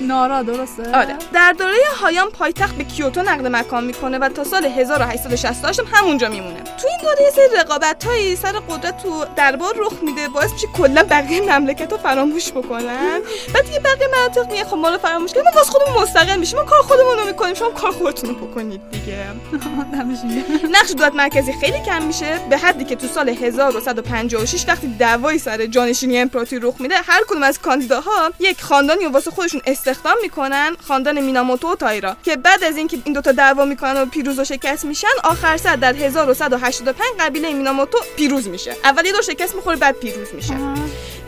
[0.00, 1.16] نارا درسته؟ آره.
[1.32, 6.28] در دوره هایان پایتخت به کیوتو نقل مکان می‌کنه و تا سال 1868 هم همونجا
[6.28, 6.60] میمونه.
[6.60, 10.66] تو این دوره یه سری رقابت هایی سر قدرت تو دربار رخ میده باعث میشه
[10.66, 13.20] کلا بقیه مملکت رو فراموش بکنن.
[13.54, 16.58] بعد دیگه بقیه مناطق میگه خب ما رو فراموش کنیم ما واسه خودمون مستقل میشیم
[16.58, 19.18] ما کار خودمون رو می‌کنیم شما کار خودتون رو بکنید دیگه.
[20.76, 25.66] نقش دولت مرکزی خیلی کم میشه به حدی که تو سال 1156 وقتی دعوایی سر
[25.66, 31.20] جانشینی امپراتوری رخ میده هر کدوم از کاندیداها یک خاندانی واسه خودشون استخدام می‌کنن خاندان
[31.20, 35.08] میناموتو تایرا که بعد از اینکه این دوتا دعوا می‌کنن و پیروز و شکست میشن
[35.24, 38.76] آخر سر در 1185 قبیله میناموتو پیروز میشه.
[38.84, 40.54] اول یه دور شکست می‌خوره بعد پیروز میشه.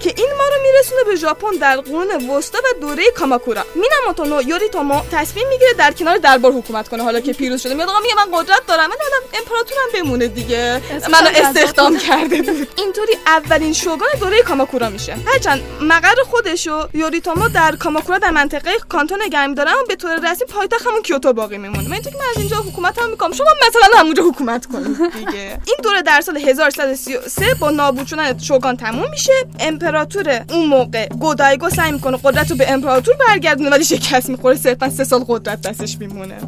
[0.00, 3.64] که این ما رو میرسونه به ژاپن در قرون وسطا و دوره کاماکورا.
[3.74, 7.02] میناموتو نو یوریتومو تصمیم می‌گیره در کنار دربار حکومت کنه.
[7.02, 8.96] حالا که پیروز شده میاد آقا میگه من قدرت دارم من
[9.38, 10.82] امپراتورم بمونه دیگه.
[11.10, 12.68] منو استخدام کرده بود.
[12.76, 15.16] اینطوری اولین شوگان دوره کاماکورا میشه.
[15.26, 20.46] هرچند مقر خودشو یوریتومو در کاماکورا در منطقه کانتون گرمی داره اما به طور رسمی
[20.46, 21.88] پایتخت همون کیوتو باقی میمونه.
[21.88, 23.32] من اینطوری که من از اینجا حکومت هم می‌کنم.
[23.32, 24.96] شما مثلا همونجا حکومت کنید.
[25.18, 25.60] دیگه.
[25.66, 29.32] این دوره در سال 1133 با نابود شدن شوگان تموم میشه.
[29.60, 34.56] امپراتور اون موقع گودایگو سعی می‌کنه قدرت رو به امپراتور برگردونه ولی شکست می‌خوره.
[34.56, 36.38] صرفا سه سال قدرت دستش میمونه.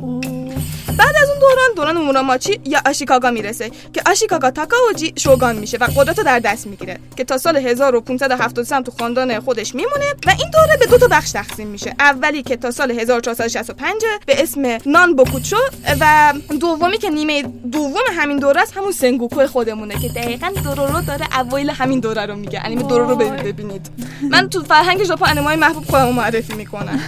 [0.96, 5.84] بعد از اون دوران دوران موراماچی یا آشیکاگا می‌رسه که آشیکاگا تاکاوجی شوگان میشه و
[5.96, 10.50] قدرت در دست می‌گیره که تا سال 1573 هم تو خاندان خودش میمونه و این
[10.50, 11.94] دوره به دو تا بخش تقسیم میشه.
[11.98, 13.94] اولی که تا سال 1465
[14.26, 15.56] به اسم نان بوکوچو
[16.00, 21.38] و دومی که نیمه دوم همین دوره است همون سنگوکو خودمونه که دقیقا دورورو داره
[21.38, 22.60] اوایل همین دوره رو میگه.
[22.64, 23.90] انیمه دورورو برید ببینید.
[24.30, 27.00] من تو فرهنگ ژاپن انیمه محبوب خودم معرفی می‌کنم.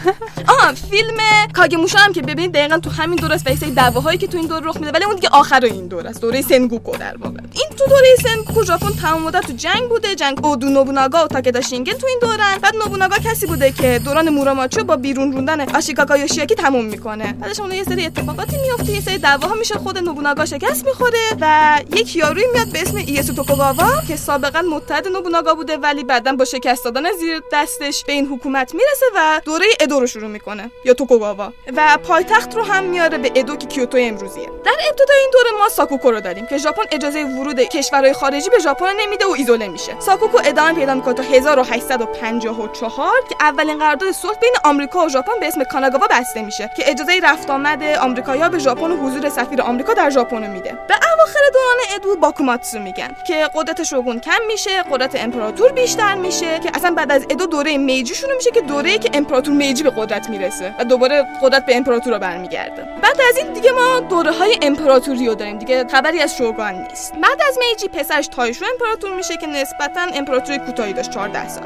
[0.49, 1.17] آها فیلم
[1.53, 3.45] کاگه‌موشا هم که ببینید دقیقا تو همین دوره است
[3.75, 6.21] دعواهایی که تو این دوره رخ میده ولی اون دیگه آخر این دوره است.
[6.21, 7.41] دوره سنگوکو در واقع.
[7.53, 10.15] این تو دوره سنگوکو ژاپن تمام مدت تو جنگ بوده.
[10.15, 12.59] جنگ اودا نوبوناگا و تاکدا شینگن تو این دورن.
[12.63, 17.33] بعد نوبوناگا کسی بوده که دوران موراماچو با بیرون روندن آشیکاگا یوشیاکی تموم می‌کنه.
[17.33, 21.79] بعدش اون یه سری اتفاقاتی میفته یه سری دعواها میشه خود نوبوناگا شکست می‌خوره و
[21.97, 26.45] یک یاروی میاد به اسم ایه‌یاسو توکوگاوا که سابقا متحد نوبوناگا بوده ولی بعدا با
[26.45, 30.95] شکست دادن زیر دستش به این حکومت می‌رسه و دوره ادو رو شروع می‌کنه یا
[30.95, 31.53] توکوگاوا.
[31.77, 34.51] و پایتخت رو هم میاره به ادو که کیوتو امروزیه.
[34.65, 38.59] در ابتدای این دوره ما ساکوکو رو داریم که ژاپن اجازه ورود کشورهای خارجی به
[38.59, 40.01] ژاپن نمیده و ایزوله میشه.
[40.01, 45.49] ساکوکو ادامه پیدا می‌کنه تا 1854 که اولین قرارداد صلح بین آمریکا و ژاپن به
[45.49, 49.95] اسم کاناگاوا بسته میشه که اجازه رفت آمد آمریکایی‌ها به ژاپن و حضور سفیر آمریکا
[49.95, 50.79] در ژاپن رو میده.
[50.89, 56.59] به اواخر دوران ادو باکوماتسو میگن که قدرت شوگون کم میشه قدرت امپراتور بیشتر میشه
[56.59, 59.91] که اصلا بعد از ادو دوره میجی شروع میشه که دوره‌ای که امپراتور میجی به
[59.91, 62.89] قدرت می‌رسه و دوباره قدرت به امپراتور برمیگرده.
[63.03, 67.13] بعد از این دیگه ما دوره های امپراتوری رو داریم دیگه خبری از شوگان نیست.
[67.13, 71.65] بعد از میجی پسرش تایشو امپراتور میشه که نسبتا امپراتوری کوتاهی داشت 14 سال.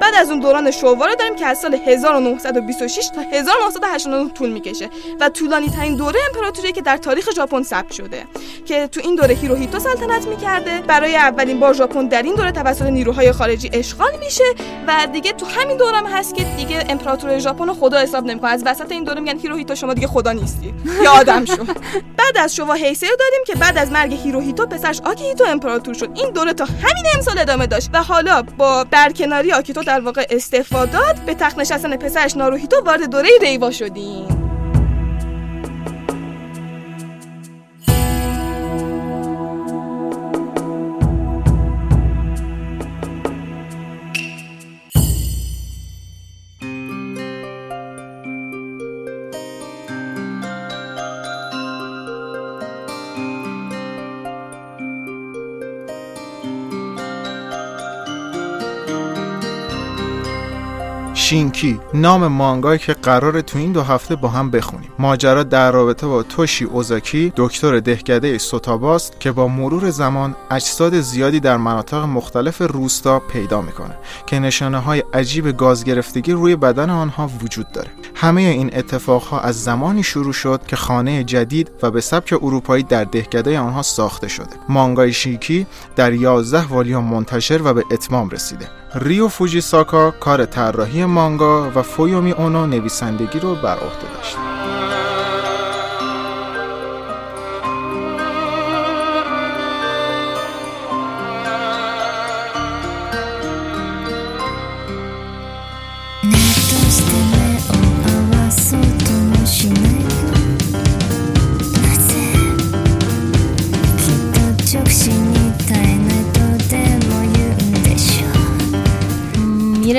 [0.00, 4.90] بعد از اون دوران شووا رو داریم که از سال 1926 تا 1989 طول می‌کشه
[5.20, 8.24] و طولانی ترین دوره امپراتوری که در تاریخ ژاپن ثبت شده
[8.66, 10.80] که تو این دوره هیروهیتو سلطنت می‌کرده.
[10.86, 14.44] برای اولین بار ژاپن در این دوره توسط نیروهای خارجی اشغال میشه
[14.86, 18.50] و دیگه تو همین دوره هم هست که دیگه امپراتور ژاپن رو خدا حساب نمی‌کنه.
[18.50, 20.74] از وسط این دوره میگن هیروهیتو شما دیگه خدا نیستی.
[21.04, 21.64] بیا آدم شو.
[22.16, 26.10] بعد از شووا هیسه رو داریم که بعد از مرگ هیروهیتو پسرش آکیهیتو امپراتور شد.
[26.14, 30.86] این دوره تا همین امسال ادامه داشت و حالا با برکناری آکیهیتو در واقع استعفا
[30.86, 34.43] داد به تخت نشستن پسرش ناروهیتو وارد دوره ریوا شدیم.
[61.24, 64.90] شینکی نام مانگایی که قراره تو این دو هفته با هم بخونیم.
[64.98, 71.40] ماجرا در رابطه با توشی اوزاکی دکتر دهکده سوتاباست که با مرور زمان اجساد زیادی
[71.40, 77.30] در مناطق مختلف روستا پیدا می‌کنه که نشانه های عجیب گاز گرفتگی روی بدن آنها
[77.42, 77.90] وجود داره.
[78.14, 83.04] همه این اتفاقها از زمانی شروع شد که خانه جدید و به سبک اروپایی در
[83.04, 84.56] دهکده آنها ساخته شده.
[84.68, 88.83] مانگای شینکی در 11 والیوم منتشر و به اتمام رسیده.
[88.96, 94.36] ریو فوجیساکا کار طراحی مانگا و فویومی اونو نویسندگی رو بر عهده داشت.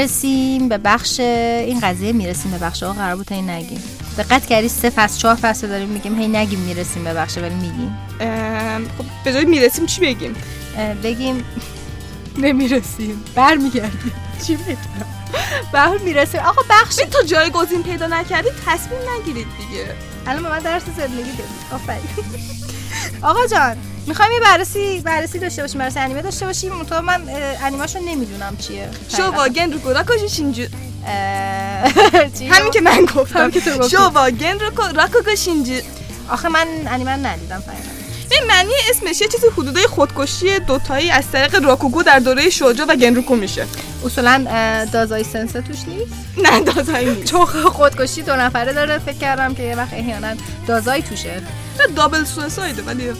[0.06, 3.84] می‌رسیم به بخش این قضیه می‌رسیم به بخش ها قرار بود این نگیم.
[4.18, 7.98] دقت کردی سه فصل چهار فصل داریم میگیم هی نگیم می‌رسیم به بخش ولی میگیم.
[8.98, 10.36] خب به جای می‌رسیم چی بگیم؟
[11.04, 11.46] بگیم
[12.38, 13.24] نمی‌رسیم.
[13.36, 14.12] برمیگردیم.
[14.48, 14.78] چی بگم
[15.74, 19.86] بر می‌رسیم آقا بخش تا جایگزین پیدا نکردید تصمیم نگیرید دیگه.
[20.28, 22.10] الان به من درس زندگی بدید آفرین.
[23.30, 23.78] آقا جان.
[24.08, 26.74] می‌خوایم یه بررسی بررسی داشته باشیم بررسی انیمه داشته باشیم.
[26.74, 27.22] منتها من
[27.63, 28.89] انیمه‌شو نمی‌دونم چیه.
[29.18, 30.63] شواگن رو راکوشی شینجو
[31.08, 33.52] اه، چی؟ همین که من گفتم.
[33.52, 33.89] که تو گفتی.
[33.89, 35.74] شواگن رو راکوگا شینجو
[36.30, 37.76] آخه من انیمه رو ندیدم فقط
[38.32, 42.96] این معنی اسمش یه چیزی حدودای خودکشی دوتایی از طریق راکوگو در دوره شوجو و
[42.96, 43.65] گنروکو میشه.
[44.06, 44.46] اصولا
[44.94, 47.32] دازای سنسه توش نیست؟ نه دادایی نیست.
[47.32, 50.36] چون خودکشی دو نفره داره فکر کردم که یه وقت احیانا
[50.68, 51.41] دازایی توشه.
[51.80, 53.12] نه دابل سویسایده ولی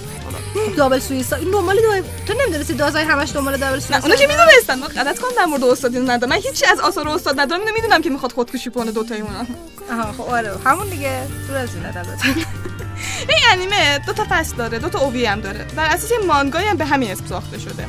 [0.78, 2.08] دابل سویسا این دنبال دو...
[2.28, 4.80] تو نمی‌دونستی دازای همش دنبال دابل سویسا اونا که می‌دونستن.
[4.80, 6.30] ما غلط کن در مورد استاد اینو ندارم.
[6.30, 7.62] من هیچی از آثار استاد ندارم.
[7.62, 9.46] اینو می‌دونم که می‌خواد خودکشی کنه دوتایی اونا.
[9.92, 10.52] آها خب آره.
[10.66, 11.22] همون دیگه.
[11.48, 12.28] دور از اون البته
[13.30, 14.80] این انیمه دو تا فصل داره.
[14.80, 15.66] دو تا اووی هم داره.
[15.76, 17.86] بر اساس یه مانگایی هم به همین اسم ساخته شده.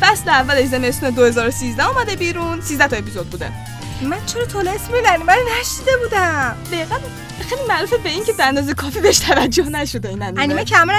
[0.00, 2.60] فصل اولش زمستون 2013 اومده بیرون.
[2.60, 3.52] 13 تا اپیزود بوده.
[4.02, 6.56] من چرا تو اسم این انیمه رو نشیده بودم.
[6.72, 6.96] دقیقا
[7.48, 10.90] خیلی معروفه به این که به اندازه کافی بهش توجه نشده این انیمه, انیمه کم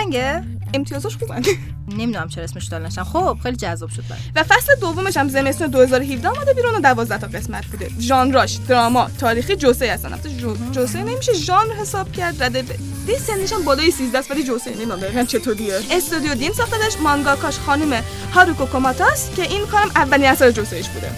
[0.73, 1.41] امتیازش خوبن
[1.88, 4.21] نمی‌دونم چرا اسمش دال نشم خب خیلی جذاب شد برام.
[4.36, 7.91] و فصل دومش هم زمستون 2017 اومده بیرون و 12 تا قسمت بوده.
[7.99, 10.13] ژانراش دراما تاریخی جوسه هستن.
[10.13, 10.56] البته جو...
[10.71, 12.43] جوسه نمیشه ژانر حساب کرد.
[12.43, 12.75] رده به
[13.06, 15.80] دی سنش هم بالای 13 است ولی جوسه نمی‌دونم دقیقاً چطوریه.
[15.91, 18.03] استودیو دین ساختنش مانگاکاش خانم
[18.34, 21.12] هاروکو کوماتاست که این کارم اولین اثر جوسهش بوده.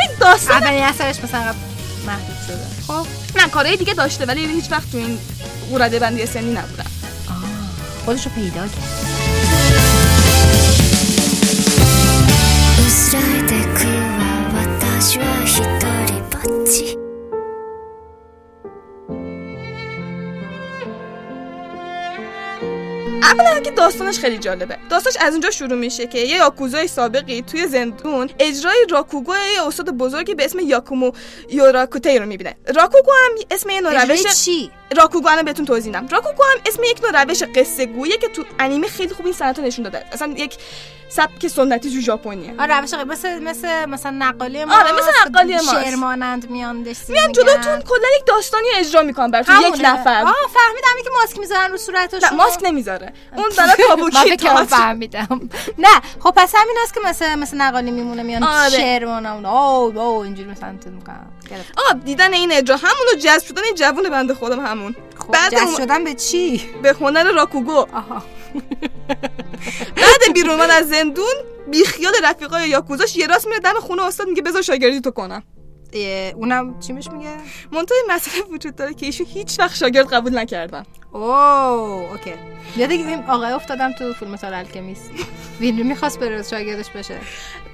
[0.00, 1.54] این داستان اولین اثرش مثلا
[2.06, 2.86] محدود شده.
[2.86, 5.18] خب نه کارهای دیگه داشته ولی هیچ وقت تو این
[5.70, 6.84] قرده بندی سنی نبودن.
[8.08, 8.72] خودش رو پیدا کرد.
[23.22, 24.78] اولا که داستانش خیلی جالبه.
[24.90, 29.90] داستانش از اینجا شروع میشه که یه یاکوزای سابقی توی زندون اجرای راکوگو یه استاد
[29.90, 31.12] بزرگی به اسم یاکومو
[31.50, 32.56] یوراکوتی رو می‌بینه.
[32.74, 36.08] راکوگو هم اسم یه نوروش چی؟ راکوگو الان بهتون توضیح میدم.
[36.08, 39.58] راکوگو هم اسم یک نوع روش قصه گویه که تو انیمه خیلی خوب این صنعت
[39.58, 40.04] رو نشون داده.
[40.12, 40.56] اصلا یک
[41.10, 42.54] سبک سنتی تو ژاپنیه.
[42.58, 45.70] آره روش مثل مثل مثلا نقالی ما آره، مثل نقالی ماست.
[45.70, 50.22] شعر مانند میان داشتیم میان جلوتون کلا یک داستانی اجرا می‌کنن براتون یک نفر.
[50.22, 52.28] آه فهمیدم که ماسک می‌ذارن رو صورتشون.
[52.28, 53.12] نه ماسک نمی‌ذاره.
[53.36, 55.50] اون برای من کابوکی کردم فهمیدم.
[55.78, 58.70] نه خب پس همین است که مثل مثل نقالی میمونه میان آره.
[58.70, 59.46] شعر مانند.
[59.46, 61.32] اوه اوه اینجوری مثلا تو می‌کنم
[61.76, 64.96] آه دیدن این اجرا همونو جذب شدن این جوون بنده خودم همون.
[65.16, 67.72] خب بعد شدن به چی؟ به هنر راکوگو.
[67.72, 68.22] آها.
[70.02, 71.34] بعد بیرون اومدن از زندون
[71.70, 75.42] بیخیال رفیقای یاکوزاش یه راست میره دم خونه استاد میگه بذار شاگردی تو کنم.
[76.34, 77.36] اونم چی بهش میگه؟
[77.72, 80.82] منتها یه مسئله وجود داره که ایشون هیچ وقت شاگرد قبول نکردن.
[81.12, 82.34] اوه اوکی.
[82.76, 85.10] یاد این آقای افتادم تو فیلم سال الکمیست
[85.60, 87.18] ویلمی می‌خواست بره شاگردش بشه.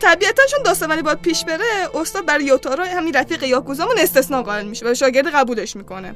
[0.01, 1.65] طبیعتا چون داستان ولی باید پیش بره
[1.95, 6.15] استاد برای یوتارو همین رفیق یاکوزامون استثنا قائل میشه و شاگرد قبولش می‌کنه.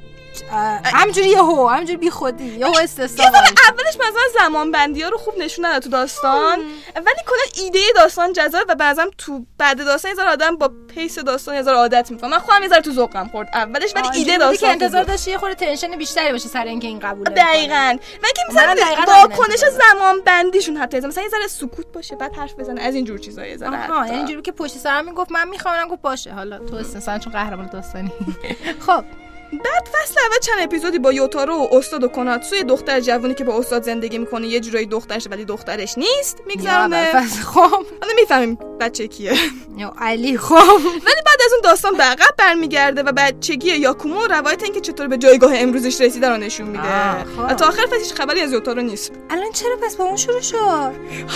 [0.84, 3.26] همجوری یهو همجوری بی خودی یهو استثنا.
[3.26, 6.58] اولش مثلا زمان بندی ها رو خوب نشون نداد تو داستان
[6.96, 11.54] ولی کلا ایده داستان جذاب و بعضم تو بعد داستان یه آدم با پیس داستان
[11.54, 12.30] یه عادت می‌کنه.
[12.30, 15.02] من خودم یه تو ذوقم خورد اولش ولی ایده داستان که انتظار.
[15.02, 17.98] داشتی یه خورده تنشن بیشتری باشه سر اینکه این قبول دقیقا.
[18.22, 18.74] و اینکه مثلا
[19.06, 22.82] واکنش زمان بندیشون حتی مثلا یه ذره سکوت باشه بعد حرف بزنه.
[22.82, 24.06] از این جور چیزا یه ذره آها.
[24.06, 26.32] یعنی اینجوری که پشت سرم می‌گفت من می‌خوام گفت باشه.
[26.32, 28.12] حالا تو استثنا چون قهرمان داستانی.
[28.86, 29.04] خب.
[29.52, 33.44] بعد فصل اول چند اپیزودی با یوتارو و استاد و کناتسو یه دختر جوونی که
[33.44, 37.12] با استاد زندگی می‌کنه یه جورایی دخترش ولی دخترش نیست میگذرونه.
[37.12, 39.32] فصل خب حالا می‌فهمیم بچه کیه.
[39.76, 44.62] یا علی خب ولی بعد از اون داستان به عقب برمیگرده و بچگی یاکومو روایت
[44.62, 47.24] اینکه چطور به جایگاه امروزش رسیده رو نشون میده.
[47.36, 47.56] خب.
[47.56, 49.12] تا آخر فصل هیچ خبری از یوتارو نیست.
[49.30, 50.92] الان چرا پس با اون شروع شد؟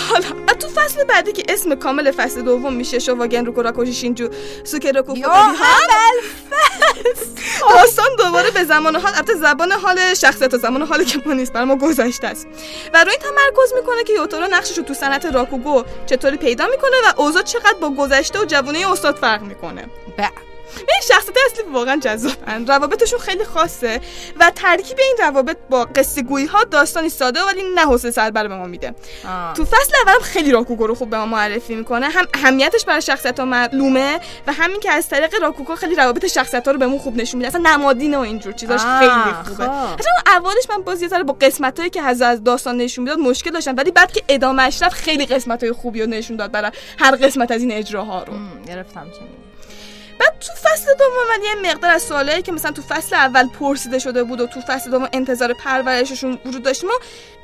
[0.08, 4.28] حالا تو فصل بعدی که اسم کامل فصل دوم میشه شواگن روکو راکوشی شینجو
[4.64, 5.56] سوکروکو فوداری
[8.02, 11.52] داستان دوباره به زمان حال البته زبان حال شخصیت و زمان حال که ما نیست
[11.52, 12.46] برای ما گذشته است.
[12.94, 17.20] و روی تمرکز می‌کنه که یوتارو نقشش رو تو صنعت راکوگو چطوری پیدا می‌کنه و
[17.20, 19.82] اوضاع چقدر با گذشته و جوانی استاد فرق می‌کنه.
[20.18, 24.00] ب- این شخصیت اصلی واقعا جذابن روابطشون خیلی خاصه
[24.40, 28.56] و ترکیب این روابط با قصه گویی ها داستانی ساده ولی نه حوصله سربر به
[28.56, 28.94] ما میده.
[29.24, 29.54] آه.
[29.54, 32.08] تو فصل اولم خیلی راکوگو رو خوب به ما معرفی می‌کنه.
[32.08, 36.66] هم اهمیتش برای شخصیت ها معلومه و همین که از طریق راکوگو خیلی روابط شخصیت
[36.66, 37.48] ها رو بهمون خوب نشون میده.
[37.48, 39.64] اصلا نمادینه و اینجور چیزاش خیلی خوبه.
[39.64, 39.70] خب.
[39.70, 43.50] اصلا اولش من باز یه ذره با قسمت هایی که از داستان نشون می‌داد مشکل
[43.50, 43.74] داشتم.
[43.76, 47.50] ولی بعد که ادامهش رفت خیلی قسمت های خوبی رو نشون داد برای هر قسمت
[47.50, 48.32] از این اجراها رو.
[48.68, 49.41] گرفتم میگی
[50.22, 53.98] بعد تو فصل دوم ولی یه مقدار از سوالایی که مثلا تو فصل اول پرسیده
[53.98, 56.92] شده بود و تو فصل دوم انتظار پرورششون وجود داشتیم و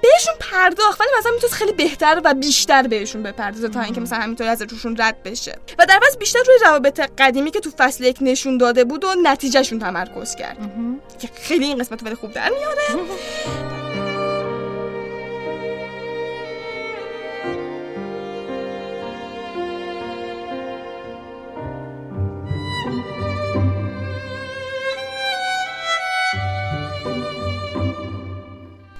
[0.02, 4.50] بهشون پرداخت ولی مثلا می‌تونست خیلی بهتر و بیشتر بهشون بپردازه تا اینکه مثلا همینطوری
[4.50, 5.58] از روشون رد بشه.
[5.78, 9.08] و در عوض بیشتر روی روابط قدیمی که تو فصل یک نشون داده بود و
[9.22, 10.56] نتیجهشون تمرکز کرد.
[11.18, 13.08] که خیلی این قسمت ولی خوب در میاره.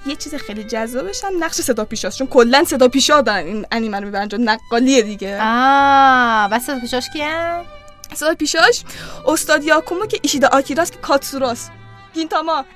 [0.09, 3.99] یه چیز خیلی جذابش هم نقش صدا پیشاست چون کلا صدا پیشا دارن این انیمه
[3.99, 5.39] رو می‌برن چون نقالیه دیگه.
[5.41, 7.61] آه بس پیشاش کیه؟
[8.13, 8.83] صدا پیشاش
[9.27, 11.69] استاد یاکومو که ایشیدا آکیراس که کاتسوراس
[12.13, 12.65] گینتاما.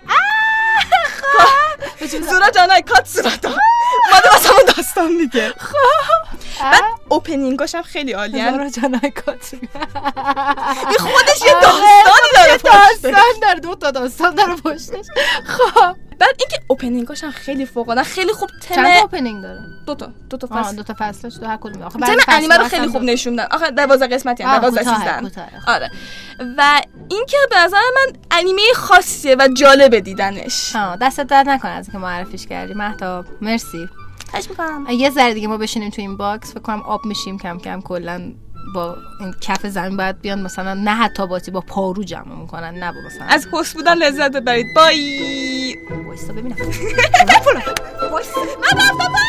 [2.29, 3.49] زورا جانای کاتسوراتا.
[3.49, 5.53] اومده واسه همون داستان دیگه.
[6.61, 9.57] بعد اوپنینگاش هم خیلی عالی زارا جانای کاتسو
[10.89, 13.01] این خودش یه داستانی داره پشتش.
[13.03, 15.05] داستان داره دو تا داستان داره پشتش.
[15.47, 15.95] خب.
[16.19, 19.95] بعد اینکه opening اش هم خیلی فوق العاده خیلی خوب چند تم opening داره؟ دو
[19.95, 20.75] تا دو تا فصل.
[20.75, 21.81] دو تا فصلش دو هر کدوم.
[21.81, 24.99] آخه تم انیمه رو خیلی خوب نشون دادن آخه 12 قسمتی هم آه، 12 کوتاه،
[24.99, 25.45] 13 کوتاه.
[25.75, 25.91] آره.
[26.57, 30.75] و اینکه به نظر من انیمه خاصیه و جالبه دیدنش.
[30.75, 32.73] آه دستت درد نکنه از اینکه معرفیش کردی.
[32.73, 33.89] مهتاب مرسی.
[34.33, 34.85] خواهش می‌کنم.
[34.89, 36.51] یه ذره دیگه ما بشینیم تو این box.
[36.51, 37.81] فکر کنم آب میشیم کم کم.
[37.81, 38.33] کلا
[38.75, 40.41] با این کف زمین باید بیان.
[40.41, 42.73] مثلا نه حتی با تی با پارو جمع می‌کنن.
[42.73, 44.67] نه با مثلا از حس بودن لذت ببرید.
[44.75, 45.75] بای
[46.07, 46.55] وایستا ببینم.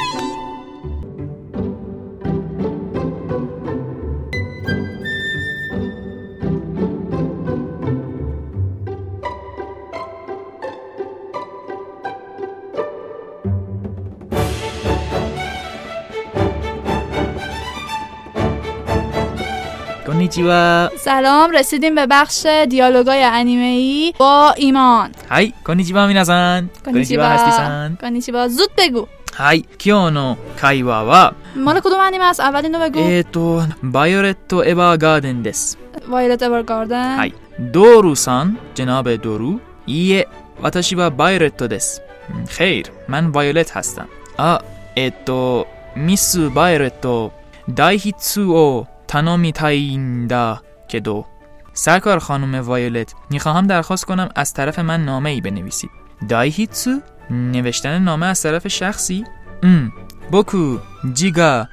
[20.34, 20.90] konnichiwa.
[20.98, 26.70] سلام رسیدیم به بخش دیالوگای انیمه ای با ایمان はい、こんにちは皆さん。
[26.84, 27.98] こんにちは、ハスティさん。
[27.98, 35.78] کنیچیوا زود بگو はい、今日の会話は、 مال کدوم انیمه است اول اینو بگو えーと、バイオレット・エヴァーガーデンです。
[36.10, 37.34] وایلت اورگاردن はい。
[37.60, 40.28] ドールさん、ジェナベドルいいえ、
[40.62, 42.02] 私はバイオレットです。
[42.34, 44.08] うんخیر من وایولت هستم.
[44.38, 44.60] آ
[44.96, 47.32] えっと、ミス・バイオレット、
[47.70, 51.26] 大筆を 頼みたいんだけど、
[51.74, 55.90] سرکار خانم وایولت میخواهم درخواست کنم از طرف من نامه ای بنویسید
[56.30, 57.00] دایهیتسو
[57.30, 59.24] نوشتن نامه از طرف شخصی
[59.64, 59.94] ام
[60.32, 60.78] بوکو
[61.14, 61.68] جیگا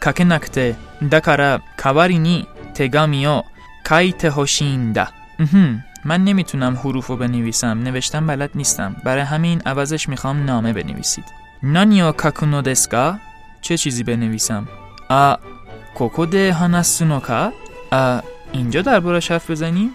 [0.00, 0.76] کاکه نکته
[1.12, 3.42] دکارا کاواری نی تگامی او
[3.84, 5.06] کایته هوشیندا
[5.38, 11.24] اهم، من نمیتونم حروف رو بنویسم نوشتن بلد نیستم برای همین عوضش میخوام نامه بنویسید
[11.62, 13.18] نانیو کاکونو دسکا
[13.60, 14.68] چه چیزی بنویسم
[15.08, 15.34] آ
[15.95, 17.53] ここで話すのか？
[17.89, 19.91] あ、いんじゃだ、ブラシャフザに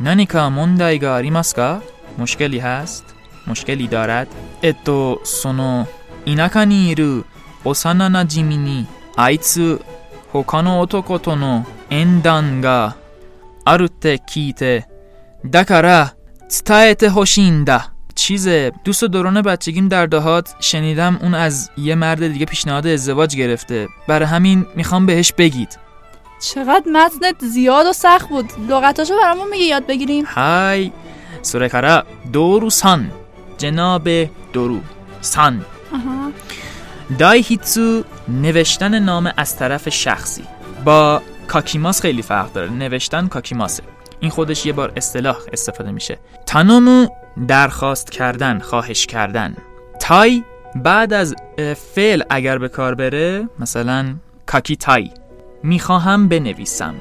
[0.00, 1.82] 何か問題がありますか
[2.16, 3.04] もしけりはす
[3.44, 4.26] もしけりだら
[4.62, 5.86] えっと、その、
[6.24, 7.26] 田舎にいる
[7.64, 9.82] 幼なじみに、あいつ、
[10.30, 12.96] 他の男との縁談が
[13.64, 14.88] あるって聞いて、
[15.44, 16.14] だから
[16.48, 17.91] 伝えてほしいんだ。
[18.22, 18.72] چیزه.
[18.84, 23.88] دوست دوران بچگیم در دهات شنیدم اون از یه مرد دیگه پیشنهاد ازدواج گرفته.
[24.08, 25.78] برای همین می‌خوام بهش بگید.
[26.40, 28.50] چقدر متنت زیاد و سخت بود.
[28.68, 30.24] لغتاشو برامون میگه یاد بگیریم.
[30.24, 30.92] های
[31.42, 33.10] سورکارا دورو سان.
[33.58, 34.08] جناب
[34.52, 34.80] دورو
[35.20, 35.64] سان.
[37.18, 40.44] دای هیتسو نوشتن نام از طرف شخصی.
[40.84, 42.70] با کاکیماس خیلی فرق داره.
[42.70, 43.82] نوشتن کاکیماسه.
[44.22, 46.18] این خودش یه بار اصطلاح استفاده میشه.
[46.46, 47.06] تانومو
[47.48, 49.56] درخواست کردن خواهش کردن.
[50.00, 50.42] تای
[50.76, 51.34] بعد از
[51.94, 54.14] فعل اگر به کار بره مثلا
[54.46, 55.10] کاکی تای
[55.62, 56.94] می‌خواهم بنویسم.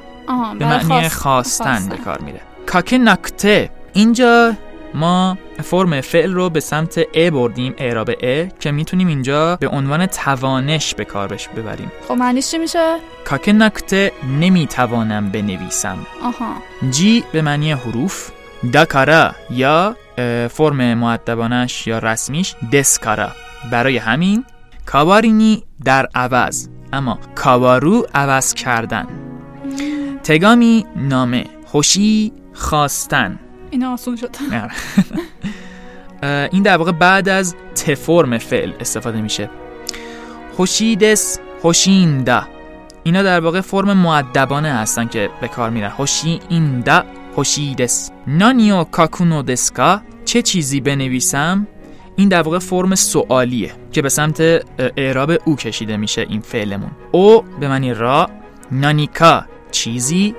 [0.59, 2.41] به معنی خواست- خواستن به کار میره.
[2.65, 4.53] کاکه نکته اینجا
[4.93, 10.05] ما فرم فعل رو به سمت ا بردیم اعراب ا که می‌تونیم اینجا به عنوان
[10.05, 11.91] توانش به کار ببریم.
[12.07, 15.97] خب معنیش چی میشه؟ کاکه نکته نمی‌توانم بنویسم.
[16.23, 16.53] آها.
[16.89, 18.31] جی به معنی حروف
[18.73, 19.95] داکارا یا
[20.49, 23.31] فرم معدبانش یا رسمیش دسکارا.
[23.71, 24.45] برای همین
[24.85, 29.07] کاوارینی در عوض اما کاوارو عوض کردن.
[30.23, 33.39] تگامی نامه خوشی خواستن.
[33.71, 34.35] این آسون شد.
[36.23, 39.49] اه، این در واقع بعد از ت فرم فعل استفاده میشه.
[40.55, 42.47] خوشیدس خوشیندا
[43.03, 45.89] اینا در واقع فرم معدبانه هستن که به کار میرن.
[45.89, 47.03] خوشیندا
[47.35, 50.01] خوشیدس نانیو کاکونو دسکا.
[50.25, 51.67] چه چیزی بنویسم؟
[52.15, 54.41] این در واقع فرم سوالیه که به سمت
[54.97, 56.91] اعراب او کشیده میشه این فعلمون.
[57.11, 58.29] او به معنی را
[58.71, 59.45] نانیکا.
[59.71, 60.35] چیزی؟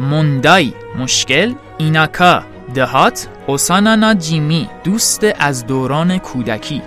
[0.00, 0.72] موندای.
[0.98, 1.54] مشکل.
[1.78, 2.42] ایناکا.
[2.74, 6.82] دهات اوسانانا جیمی دوست از دوران کودکی.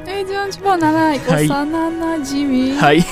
[2.81, 3.03] های.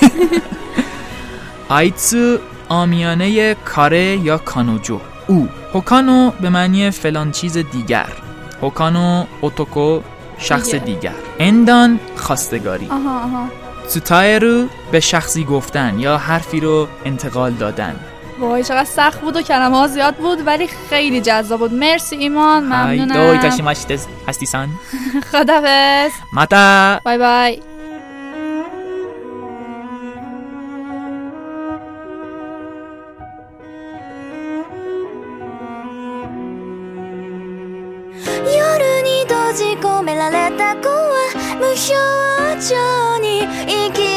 [1.70, 2.38] آیتسو
[2.70, 5.48] آمیانه کاره یا کانوجو؟ او.
[5.74, 8.10] هوکانو به معنی فلان چیز دیگر.
[8.62, 10.02] هوکانو اوتوکو
[10.38, 10.76] شخص.
[10.76, 11.14] دیگر.
[11.40, 12.88] اندان خواستگاری.
[12.90, 13.46] آها آها.
[13.88, 17.96] سوتایرو به شخصی گفتن یا حرفی رو انتقال دادن.
[18.39, 22.73] وای چقدر سخت بود و کلمه ها زیاد بود ولی خیلی جذاب بود مرسی ایمان
[22.73, 24.69] های دوی ممنونم تاشیماشیتس هستی سان
[25.33, 27.61] خدافز ماتا بای بای
[38.45, 41.15] 夜に閉じ込められた子は
[41.59, 41.85] 無表
[42.61, 43.43] 情に
[43.89, 44.08] 息を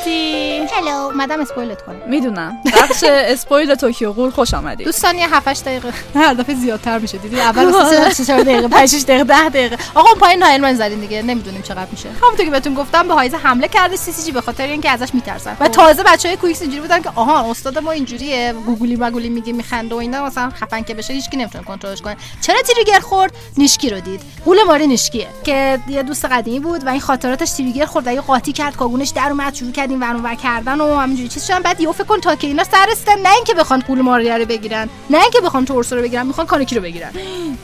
[0.00, 1.96] آتی هلو اومدم اسپویلت کنم.
[2.06, 2.58] می‌دونم.
[2.64, 4.84] بخش spoil Tokyo Ghoul خوش آمدی.
[4.84, 5.92] دوستان یه 7 دقیقه.
[6.14, 7.18] هر دفعه زیادتر میشه.
[7.18, 9.78] دیدی؟ اول واسه 3 4 دقیقه 5 6 دقیقه 10 دقیقه.
[9.94, 11.22] آقا اون پایین نایل من زدین دیگه.
[11.22, 12.08] نمی‌دونیم چقدر میشه.
[12.22, 15.56] همونطور که بهتون گفتم به هایزه حمله کرده CCG به خاطر اینکه ازش میترسن.
[15.60, 18.54] و تازه بچهای کویکس اینجوری بودن که آها استاد ما اینجوریه.
[18.66, 20.24] گوگلی مگولی میگه میخنده و اینا.
[20.24, 22.16] مثلا خفن که بشه هیچکی نمی‌تونه کنترلش کنه.
[22.40, 24.20] چرا trigger خورد؟ نیشکی رو دید.
[24.44, 25.28] غول ماری نیشکیه.
[25.44, 28.76] که یه دوست قدیمی بود و این خاطراتش trigger خورد و یه قاطی کرد.
[28.76, 31.62] کاگونش در اومد شروع کرد این ور اون ور کردن و همینجوری چیز شدن.
[31.62, 34.44] بعد یهو فکر کن تا که اینا سر رسیدن نه اینکه بخوان غول ماری رو
[34.44, 37.10] بگیرن نه اینکه بخوان تورسو رو بگیرن می‌خوان کانکی رو بگیرن.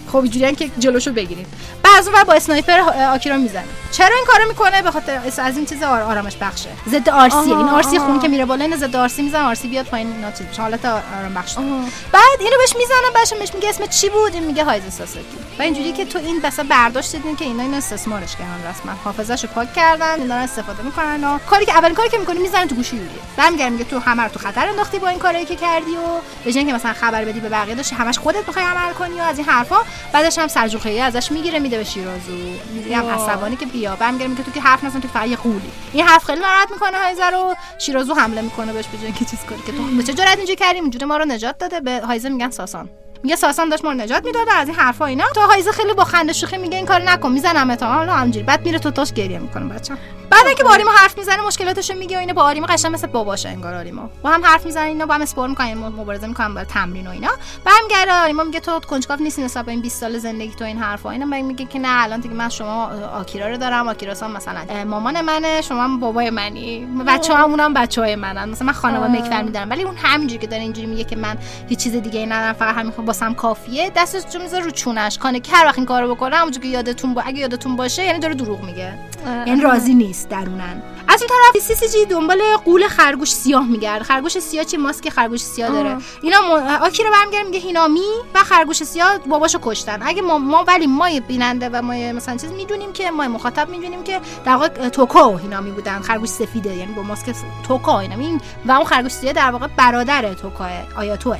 [0.08, 1.46] خب اینجوریان که جلوشو بگیریم.
[1.94, 2.78] بعد اون با اسنایپر
[3.14, 3.64] آکیرا می‌زنه.
[3.92, 6.68] چرا این کارو می‌کنه؟ به خاطر از این چیز آر آرامش بخشه.
[6.88, 7.98] ضد آرسی این آرسی.
[7.98, 10.62] خون که میره بالا این ضد آرسی می‌زنه آرسی بیاد پایین اینا چیز بشه.
[10.62, 11.54] حالت آرام بخش.
[12.12, 15.38] بعد اینو بهش می‌زنن بهش بهش میگه اسم چی بود؟ این میگه هایز ساساکی.
[15.58, 18.92] و اینجوری که تو این بسا برداشت دیدین که اینا اینو استثمارش کردن رسما.
[19.04, 22.66] حافظه‌شو پاک کردن اینا دارن استفاده می‌کنن و کاری که اولین کاری که می‌کنه می‌زنه
[22.66, 25.96] تو گوشی یوریه برمیگره میگه تو همه تو خطر انداختی با این کاری که کردی
[25.96, 29.22] و به اینکه مثلا خبر بدی به بقیه داشتی همش خودت می‌خوای عمل کنی و
[29.22, 29.76] از این حرفا
[30.12, 32.32] بعدش هم سرجوخه ازش می‌گیره میده شیرازو.
[32.74, 33.96] میگه هم عصبانی که بیا.
[33.96, 35.70] برمیگره میگه تو که حرف نزن تو فقط یه قولی.
[35.92, 37.54] این حرف خیلی ناراحت می‌کنه هایزه رو.
[37.78, 41.04] شیرازو حمله می‌کنه بهش به اینکه چیز کنه که تو چه جرأت اینجوری کردی؟ اینجوری
[41.04, 41.80] ما رو نجات داده.
[41.80, 42.90] به هایزه میگن ساسان.
[43.22, 45.24] میگه ساسان داشت ما رو نجات می‌داد از این حرفا اینا.
[45.34, 48.46] تو هایزه خیلی با خنده شوخی میگه این کار نکن می‌زنم تا حالا همینجوری.
[48.46, 49.94] بعد میره تو تاش گریه می‌کنه بچه
[50.34, 53.48] بعد اینکه با آریما حرف می‌زنه مشکلاتشو میگه و اینا با آریما قشنگ مثل باباشه
[53.48, 54.10] انگار آریما.
[54.22, 57.30] با هم حرف می‌زنن اینا با هم اسپور می‌کنن مبارزه می‌کنن برای تمرین و اینا.
[57.64, 61.10] برمیگرده آریما میگه تو کنجکاو نیستی نسبت به این 20 سال زندگی تو این حرفا.
[61.10, 62.86] اینا میگه که نه الان دیگه من شما
[63.20, 66.86] آکیرا رو دارم آکیرا سان مثلا مامان منه شما هم بابای منی.
[67.06, 68.48] بچه همونم بچه های منن.
[68.48, 69.70] مثلا من خانواده مکفر میدارم.
[69.70, 72.74] ولی اون همینجوری که داره اینجوری میگه که من هیچ چیز دیگه ای ندارم فقط
[72.74, 73.92] همین باسم کافیه.
[73.96, 75.18] دستش جو می‌ذاره رو چونش.
[75.18, 77.22] کانه که هر وقت این کارو بکنه همونجوری که یادتون با...
[77.22, 78.98] اگه یادتون باشه یعنی داره دروغ میگه.
[79.46, 80.23] یعنی راضی نیست.
[80.28, 80.82] درونن.
[81.08, 85.08] از اون طرف سی سی جی دنبال قول خرگوش سیاه میگرده خرگوش سیاه چی؟ ماسک
[85.08, 85.96] خرگوش سیاه داره.
[86.22, 86.50] اینا م...
[86.82, 88.00] آکی رو برمیگره میگه هینامی
[88.34, 90.02] و خرگوش سیاه باباشو کشتن.
[90.02, 94.04] اگه ما, ما ولی ما بیننده و ما مثلا چیز می‌دونیم که ما مخاطب می‌دونیم
[94.04, 96.00] که در واقع توکا و هینامی بودن.
[96.00, 97.34] خرگوش سفیده یعنی با ماسک
[97.68, 98.40] توکا هینامی.
[98.66, 101.38] و اون خرگوش سیاه در واقع برادر توکا آیاتوه.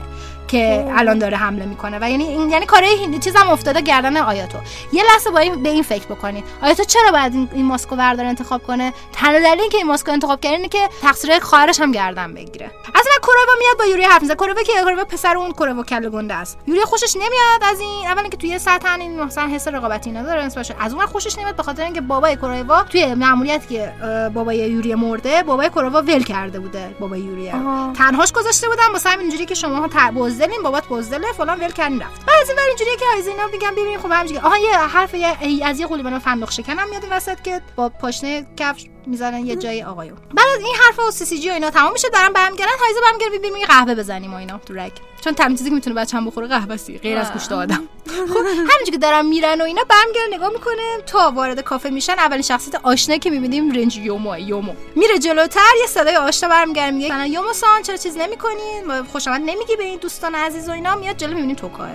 [0.49, 1.99] که الان داره حمله می‌کنه.
[2.01, 4.59] و یعنی این یعنی کارهای این چیزم افتاده گردن آیاتو.
[4.93, 8.29] یه لحظه با این به این فکر بکنید آیاتو چرا باید این, این ماسکو برداره
[8.29, 12.35] انتخاب کنه؟ تنها دلیل اینکه این ماسکو انتخاب کرده اینه که تقصیر خواهرش هم گردن
[12.35, 12.67] بگیره.
[12.95, 14.37] از من کورووا میاد با یوری حرف می‌زنه.
[14.37, 16.59] کورووا که کورووا پسر اون کورووا کله گنده است.
[16.67, 20.73] یوری خوشش نمیاد از این اولا که توی سطح این مثلا حس رقابتی نداره نسبتش
[20.81, 23.93] از اون خوشش نمیاد به خاطر اینکه بابای کورووا توی مأموریتی که
[24.35, 27.51] بابای یوری مرده بابای کورووا ول کرده بوده بابای یوری
[27.99, 29.89] تنهاش گذاشته بودن واسه همین اینجوری که شما ها
[30.35, 32.29] بزدلین بابات بزدله فلان ول کردین رفت.
[32.29, 35.87] این ور اینجوریه که هایزینا میگم ببین خب همینجوری آها یه حرف یه از یه
[35.87, 40.47] قولی بنا فندق شکنم میاد وسط که با پاشنه کفش می‌زنن یه جای آقایون بعد
[40.55, 43.39] از این حرف و سی سی جی و اینا تمام میشه دارن برمیگردن هایزه برمیگره
[43.39, 44.93] ببین یه قهوه بزنیم و اینا تو رگ.
[45.25, 47.89] چون تنها چیزی که می‌تونه بچه‌م بخوره قهوه سی غیر از گوشت آدم.
[48.07, 50.99] خب همینجوری که دارن میرن و اینا برمیگردن نگاه می‌کنه.
[51.07, 54.75] تا وارد کافه میشن اولین شخصیت آشنا که می‌بینیم رنج یومو یومو.
[54.97, 57.07] میره جلوتر یه صدای آشنا برمیگره میگه.
[57.07, 60.95] مثلا یومو سان چرا چیز نمی‌کنین خوش آمد نمیگی به این دوستان عزیز و اینا.
[60.97, 61.89] میاد جلو می‌بینیم توکاه.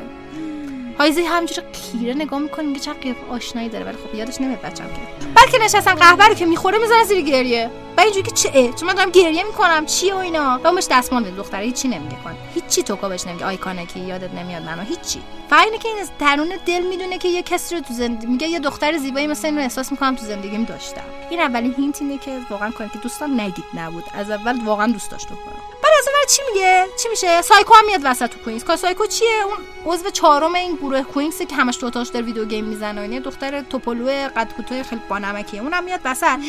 [0.99, 3.85] هایزی همینجوری خیره نگاه می‌کنه میگه چقدر آشنایی داره.
[3.85, 5.25] ولی خب یادش نمیاد بچم که.
[5.35, 7.71] بعد که نشستن قهوه رو که می‌خوره می‌ذاره زیر گریه.
[7.97, 10.59] و اینجوری که چه؟ چون من دارم گریه می‌کنم چی و اینا.
[10.63, 12.15] و دستمال دختره هیچی نمیگه.
[12.23, 12.35] کن.
[12.53, 13.45] هیچی توکا بهش نمیگه.
[13.45, 14.81] آیکانه که یادت نمیاد منو.
[14.81, 15.21] هیچی.
[15.49, 18.59] فقط اینه که این درون دل می‌دونه که یه کسی رو تو زندگی میگه یه
[18.59, 21.01] دختر زیبایی مثل این رو احساس می‌کنم تو زندگیم داشتم.
[21.29, 24.03] این اولین hint اینه که واقعا کاری که دوستان نگید نبود.
[24.13, 25.37] از اول واقعا دوست داشت کنم
[25.83, 28.63] بعد از ور چی میگه؟ چی میشه؟ سایکو هم میاد وسط تو کوینز.
[28.79, 33.01] سایکو چیه؟ اون عضو چهارم این گروه کوینز که همش دوتاش داره video game می‌زنه
[33.01, 33.19] اینا.
[33.19, 36.39] دختر توپولو قد کوتاه خیلی بانمکیه اونم میاد وسط.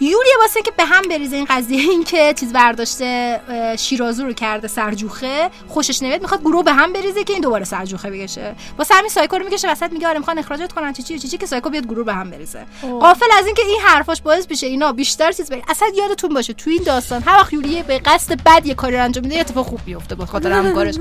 [0.00, 3.40] یوری واسه که به هم بریزه این قضیه این که چیز برداشته
[3.78, 8.10] شیرازو رو کرده سرجوخه خوشش نمیاد می‌خواد گروه به هم بریزه که این دوباره سرجوخه
[8.10, 8.45] بکشه.
[8.78, 10.92] واسه همین سایکو رو می‌کشه وسط میگه آره می‌خوان اخراجت کنن.
[10.92, 12.66] چی چی چی, چی که سایکو بیاد گروه به هم بریزه.
[12.82, 15.62] غافل از اینکه این حرفاش باعث بشه اینا بیشتر چیز بگن.
[15.68, 19.02] اصلا یادتون باشه تو این داستان هر وقت یوری به قصد بد یه کاری رو
[19.02, 20.94] انجام میده اتفاق خوب بیفته به خاطر همکارش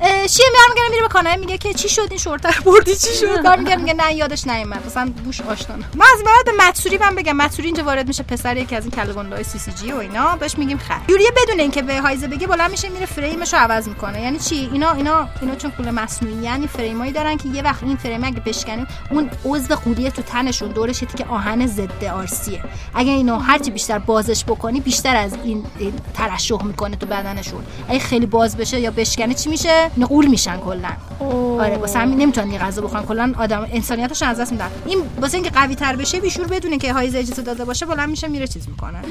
[0.00, 3.42] اه، چیه برمیگره میره به کانال میگه که چی شد این شورتر بردی چی شد؟
[3.42, 4.86] برمیگره میگه نه یادش نیومد.
[4.86, 5.76] مثلا بوش آشنا.
[5.76, 7.36] من از بعد به متسوری من بگم.
[7.36, 10.36] متسوری اینجا وارد میشه پسر یکی از این کلگوندای سی سی جی و اینا.
[10.36, 11.00] بهش میگیم خر.
[11.08, 14.22] یوریه بدون اینکه به هایزه بگه بلند میشه میره فریمش رو عوض می‌کنه.
[14.22, 17.96] یعنی چی؟ اینا اینا اینا چون پول مصنوعی یعنی فریمایی دارن که یه وقت این
[17.96, 22.62] فریم اگه بشکنیم اون عضو قولیه تو تنشون دورش که آهن ضد آرسیه.
[22.94, 25.64] اگه اینو هرچی بیشتر بازش بکنی بیشتر از این,
[26.14, 27.64] ترشح می‌کنه تو بدنشون.
[27.88, 30.90] اگه خیلی باز بشه یا بشکنه چی میشه؟ اینا قول میشن کلا.
[31.60, 33.02] آره واسه همین نمی‌تونن غذا بخورن.
[33.02, 34.70] کلا آدم انسانیتش از دست میدن.
[34.86, 38.28] این واسه اینکه قوی تر بشه بیشور بدونه که هایز اجازه داده باشه بلند میشه
[38.28, 39.02] میره چیز می‌کنه.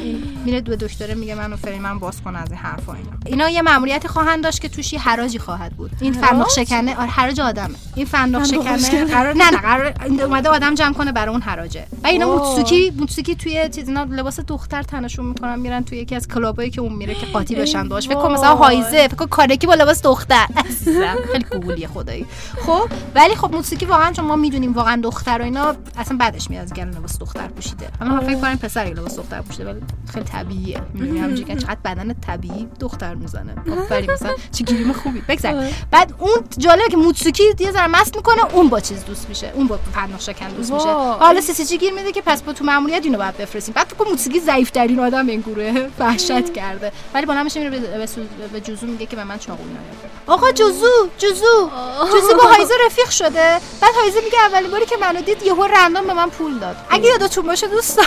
[0.46, 3.10] میره دو دکتره میگه منو فریمم باز کن از این حرفا اینا.
[3.26, 5.92] اینا یه ماموریتی خواهند داشت که توش یه حراجی خواهد بود.
[6.02, 10.50] این فندق شکنه آره حراج آدمه این فندق شکنه قرار نه نه قرار این اومده
[10.50, 11.86] آدم جمع کنه برای اون حراجه.
[12.04, 16.28] و اینا موتسوکی موتسوکی توی چیز اینا لباس دختر تنشون می‌کنن میرن توی یکی از
[16.28, 19.68] کلابایی که اون میره که قاطی بشن باش فکر کن مثلا هایزه فکر کن کارکی
[19.68, 20.46] با لباس دختر.
[21.32, 22.26] خیلی گوگلیه خدایی.
[22.66, 26.64] خب ولی خب موسیقی واقعا چون ما می‌دونیم واقعا دختر و اینا اصلا بعدش میاد
[26.64, 27.88] از گل لباس دختر پوشیده.
[28.02, 29.80] اما من فکر کنم پسر لباس دختر پوشیده ولی
[30.14, 30.82] خیلی طبیعیه.
[30.94, 33.54] می‌دونی همینجوری که چقدر بدن طبیعی دختر می‌زنه.
[33.80, 35.22] آفرین مثلا چه گیریم خوبی.
[35.28, 39.52] بگذار بعد اون جالبه که موتسوکی یه ذره مست می‌کنه اون با چیز دوست میشه
[39.56, 40.88] اون با پرناخ شکن دوست میشه.
[40.90, 43.74] حالا سی سی جی گیر میده که پس با تو ماموریت اینو باید بفرستیم.
[43.74, 46.92] بعد تو موسیقی ضعیف ترین آدم این گروه وحشت کرده.
[47.14, 47.80] ولی بالا میشه میره
[48.54, 49.64] به, جوزو میگه که به من چاقو
[50.28, 51.70] آقا جوزو جوزو.
[52.14, 53.60] جوزو با هایزه رفیق شده.
[53.82, 56.76] بعد هایزه میگه اولین باری که منو دید یهو رندوم به من پول داد.
[56.90, 58.06] اگه یادتون باشه دوستان.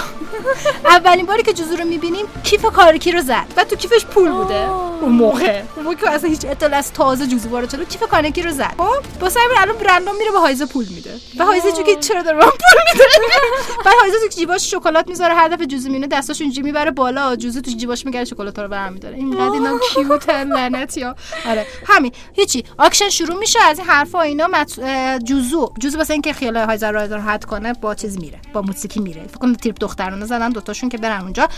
[0.85, 3.47] اولین باری که جوزو رو می‌بینیم کیف کارکی رو زد.
[3.57, 4.69] بعد تو کیفش پول بوده.
[5.01, 5.63] اون موقع.
[5.77, 8.75] اون موقع که اصلا هیچ اطلاع از تازه جوزو وارد شده کیف کارکی رو زد.
[8.79, 11.15] خب واسه همین الان رندوم میره به هایزه پول میده.
[11.39, 12.51] و هایزه چون که چرا داره پول
[12.93, 13.05] میده؟
[13.85, 17.61] بعد هایزه تو جیباش شکلات می‌ذاره هر دفعه جوزو میونه دستاش اینجوری می‌بره بالا جوزو
[17.61, 21.17] تو جیباش میگره شکلات رو برمی داره اینقدر اینا کیوتن لعنت یا
[21.47, 22.13] آره همین.
[22.33, 22.65] هیچی.
[22.79, 24.81] اکشن شروع میشه از این حرفا و اینا مت...
[25.25, 25.73] جوزو.
[25.79, 29.23] جوزو واسه اینکه خیال هایزر رو راحت کنه با چیز میره با موسیقی میره.
[29.27, 31.49] فکر کنم تریپ دخترانه زدن دوتاشون که برن اونجا.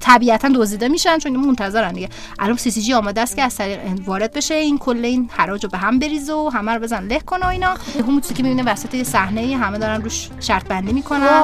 [0.00, 2.08] طبیعتا دزدیده میشن چون منتظرن دیگه.
[2.38, 4.54] الان سی سی جی آماده است که از طریق وارد بشه.
[4.54, 7.06] این کل این حراج رو به هم بریزه و همه رو بزن.
[7.06, 7.20] له.
[7.26, 7.74] کنه و اینا.
[8.08, 11.40] هم موسیقی می‌بینه وسط یه صحنه ای همه دارن روش شرط بندی می‌کنن.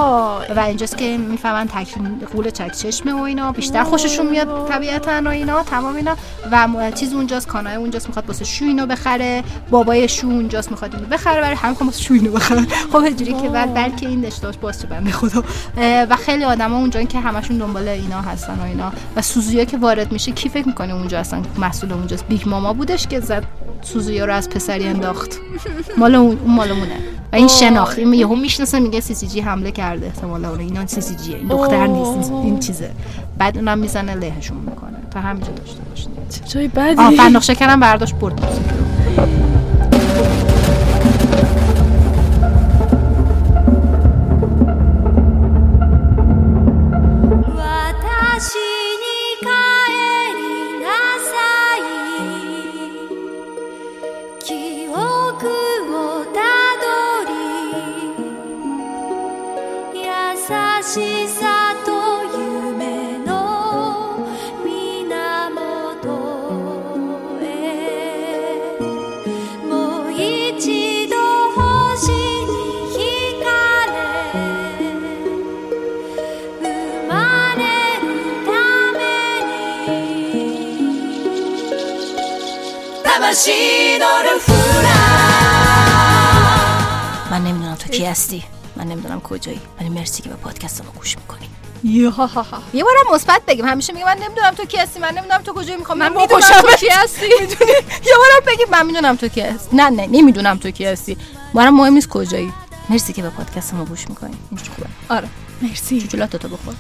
[0.57, 1.95] و اینجاست که می‌فهمن تک
[2.33, 3.53] قول چک چشمه و اینا.
[3.53, 5.62] بیشتر خوششون میاد طبیعتا و اینا.
[5.62, 6.16] تمام اینا.
[6.53, 9.43] و چیز اونجاست کانای اونجاست می‌خواد واسه شو اینو بخره.
[9.70, 11.41] بابای شو اونجاست می‌خواد اینو بخره.
[11.41, 15.11] برای همه واسه شو اینو بخره خب اینجوری که بعد بلکه این داشته باز بنده
[15.12, 15.45] خدا.
[16.11, 18.93] و خیلی آدما اونجا که همشون دنبال اینا هستن و اینا.
[19.16, 23.07] و سوزویا که وارد میشه کی فکر می‌کنه اونجا اصلا مسئول اونجاست؟ بیگ ماما بودش
[23.07, 23.45] که زد
[23.83, 25.31] سوزویا رو از پسری انداخت.
[25.97, 26.97] مال اون اون مال اونه.
[27.33, 27.99] و این شناخت.
[27.99, 30.07] این یهو می‌شناسه میگه سی سی جی حمله کرده.
[30.07, 32.31] احتمالاً اون اینا سی سی جی این دختر نیست.
[32.31, 32.91] این- چیزه.
[33.39, 34.97] بعد اونم می‌زنه لهشون می‌کنه.
[35.11, 36.11] تا همینجا داشته باشین
[36.55, 36.71] جای آه
[37.11, 38.41] بدی فندق شکنم برداشت برد.
[60.89, 61.91] しさと
[62.38, 63.36] 夢の
[88.81, 91.49] من نمی‌دونم کجایی ولی مرسی که به پادکست ما گوش می‌کنی.
[91.85, 93.64] یه بارم مثبت بگیم.
[93.64, 96.76] همیشه میگم من نمی‌دونم تو کی هستی من نمی‌دونم تو کجایی می‌خوام من می‌دونم تو
[96.76, 97.26] کی هستی.
[98.07, 99.76] یه بارم بگیم من می‌دونم تو کی هستی.
[99.76, 101.16] نه نه نمی‌دونم تو کی هستی.
[101.55, 102.53] برام مهم نیست کجایی.
[102.89, 104.37] مرسی که به پادکست ما گوش می‌کنی.
[104.76, 104.89] خوبه.
[105.09, 105.28] آره.
[105.62, 106.01] مرسی.
[106.01, 106.74] جولات تو بخور.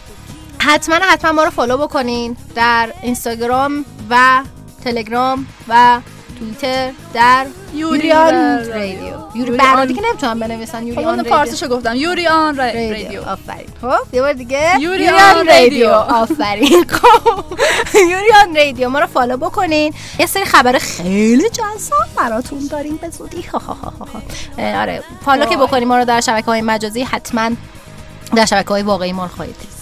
[0.58, 4.42] حتما حتما ما رو فالو بکنین در اینستاگرام و
[4.84, 6.00] تلگرام و
[6.40, 8.34] توییتر در یوریان
[8.66, 8.98] رادیو.
[9.34, 9.50] یوری.
[9.50, 10.80] برنامه که نمی‌تونم بنویسن.
[10.80, 11.34] خب یوریان اون رادیو.
[11.34, 11.96] فارسیشو گفتم.
[11.96, 13.22] یوریان رادیو.
[13.22, 13.66] آفرین.
[13.80, 14.80] خب یه بار دیگه.
[14.80, 15.88] یوریان رادیو.
[15.90, 16.84] آفرین.
[16.92, 17.44] خب
[17.94, 18.88] یوریان رادیو.
[18.88, 19.94] ما رو follow بکنین.
[20.18, 22.96] یه سری خبر خیلی جذاب براتون داریم.
[22.96, 23.44] به زودی.
[24.58, 25.02] آره.
[25.24, 25.56] follow که.
[25.56, 27.02] بکنین ما رو در شبکه های مجازی.
[27.02, 27.50] حتما
[28.36, 29.79] در شبکه های واقعی ما خواهید دید.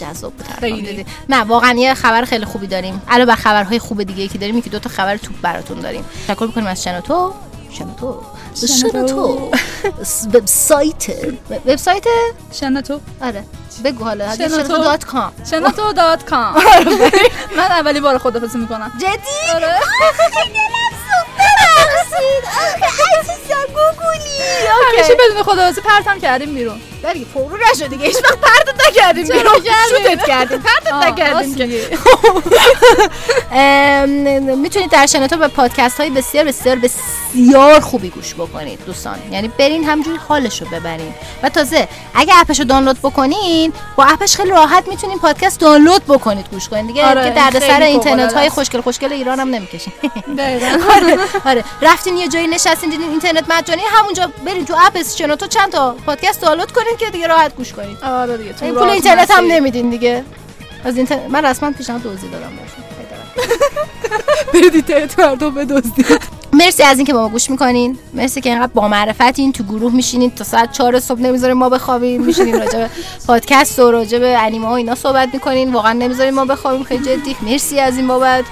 [0.00, 0.82] جذاب بود خیلی.
[0.82, 3.02] دیدی؟ نه واقعا یه خبر خیلی خوبی داریم.
[3.08, 6.04] علاوه بر خبرهای خوب دیگه که داریم یکی دو تا خبر توپ براتون داریم.
[6.28, 7.34] تشکر می‌کنیم از شنوتو.
[7.70, 8.22] شنوتو.
[8.66, 9.50] شنوتو.
[10.34, 11.06] وبسایت.
[11.66, 12.04] وبسایت؟
[12.52, 13.00] شنوتو.
[13.22, 13.44] آره.
[13.84, 14.36] بگو حالا.
[14.36, 14.78] شنوتو.
[14.78, 15.32] dot com.
[15.50, 16.54] شنوتو dot com.
[17.56, 18.92] من اولی بار خدافزی می‌کنم.
[18.98, 19.60] جدی؟
[25.52, 26.80] خدافزی پرتم کردیم بیرون.
[27.12, 28.06] دیگه پرو نشد دیگه.
[28.06, 29.60] هیچ وقت پرتت نکردیم بیرون.
[29.60, 30.58] کردیم؟ شوتت کردیم.
[30.58, 31.64] پرتت نکردیم که.
[34.56, 37.04] می‌تونید در شنوتو به پادکست های بسیار بسیار بسیار
[37.80, 39.18] خوبی گوش بکنید دوستان.
[39.32, 41.14] یعنی برین همجوری حالش رو ببرین.
[41.42, 46.46] و تازه اگه اپش رو دانلود بکنین با اپش خیلی راحت می‌تونین پادکست دانلود بکنید
[46.50, 48.48] گوش کنید دیگه آره، که درد سر خیلی اینترنت های.
[48.48, 49.92] خوشگل خوشگل ایران هم نمی‌کشین.
[50.96, 51.64] آره آره.
[51.82, 56.40] رفتین یه جایی نشستین دیدین اینترنت مجانی همونجا برین تو اپ شنوتو چند تا پادکست
[56.40, 59.44] دانلود کنین که دیگه راحت گوش کنید آره دیگه تو این پول اینترنت هم.
[59.44, 60.24] نمیدین دیگه.
[60.84, 62.84] از اینترنت من رسما پیشنهاد دزدی دادم بهشون.
[64.54, 66.39] برید اینترنت مردم بدزدید.
[66.52, 67.98] مرسی از اینکه با ما گوش می‌کنین.
[68.14, 70.30] مرسی که اینقدر با معرفتین تو گروه میشینین.
[70.30, 72.22] تا ساعت 4 صبح نمی‌ذارین ما بخوابیم.
[72.22, 72.90] میشینین راجع به
[73.26, 75.72] پادکست و راجع به انیمه ها اینا صحبت می‌کنین.
[75.72, 76.84] واقعا نمی‌ذارین ما بخوابیم.
[76.84, 77.36] خیلی جدی.
[77.42, 78.44] مرسی از این بابت.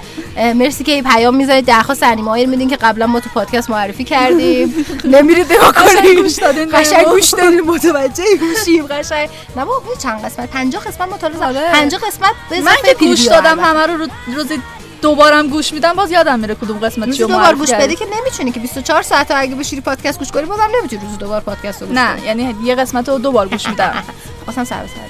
[0.54, 1.64] مرسی که پیام می‌ذارید.
[1.64, 4.74] درخواست انیمه هایی میدین که قبلا ما تو پادکست معرفی کردیم.
[5.04, 6.22] نمیرید نگاه کنین.
[6.22, 7.04] گوش دادین قشنگ.
[7.04, 7.60] گوش دادین.
[7.60, 9.28] متوجه گوشیم قشنگ.
[9.56, 11.72] نه بابا چند قسمت؟ 50 قسمت مطالعه آره.
[11.72, 13.60] 50 قسمت به من که گوش دادم.
[13.60, 14.58] همه رو رو- روزی
[15.02, 17.70] دوبارم گوش میدم باز یادم میره کدوم قسمت چیو دوبار گوش.
[17.70, 21.40] بدی که نمی‌تونی که 24 ساعت اگه بشیری پادکست گوش کنی بازم نمی‌تونی روزی دوبار
[21.40, 24.04] پادکست رو گوش نه یعنی یه قسمت رو دوبار گوش میدم.
[24.44, 25.08] خواستم سر بزنم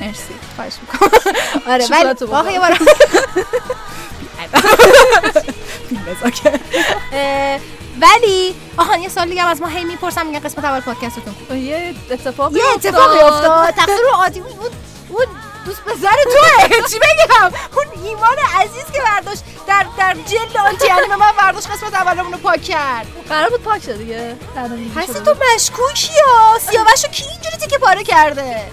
[0.00, 0.34] مرسی.
[0.56, 1.10] خواهش می‌کنم.
[1.72, 2.26] آره ولی.
[2.26, 2.78] واقعا یه بار
[8.00, 11.34] ولی آهان یه سال دیگه از ما هی می‌پرسم میگن قسمت اول پادکستتون.
[11.58, 13.74] یه اتفاقی یه اتفاقی افتاد.
[13.74, 14.72] تقصیر رو عادی بود
[15.08, 15.26] اون
[15.64, 16.88] دوست پسر توه.
[16.90, 21.94] چی بگم؟ اون ایمان عزیز که برداشت در در جلد آنتی انیمه من برداشت قسمت
[21.94, 23.06] اولمون رو پاک کرد.
[23.28, 24.36] قرار بود پاک شه دیگه.
[24.96, 28.70] هستی تو مشکوکی یا سیاوشو کی اینجوری تیکه پاره کرده؟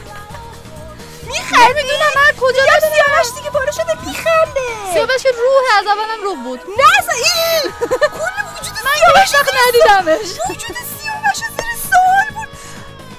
[1.28, 1.74] میخنده.
[1.74, 4.94] می‌دونم من کجا میگم سیاوش تیکه پاره شده میخنده.
[4.94, 6.60] سیاوش که روح از اولم روح بود.
[6.78, 9.32] نه اصلا این کل وجود سیاوش
[9.68, 10.30] ندیدمش.
[10.50, 10.78] وجود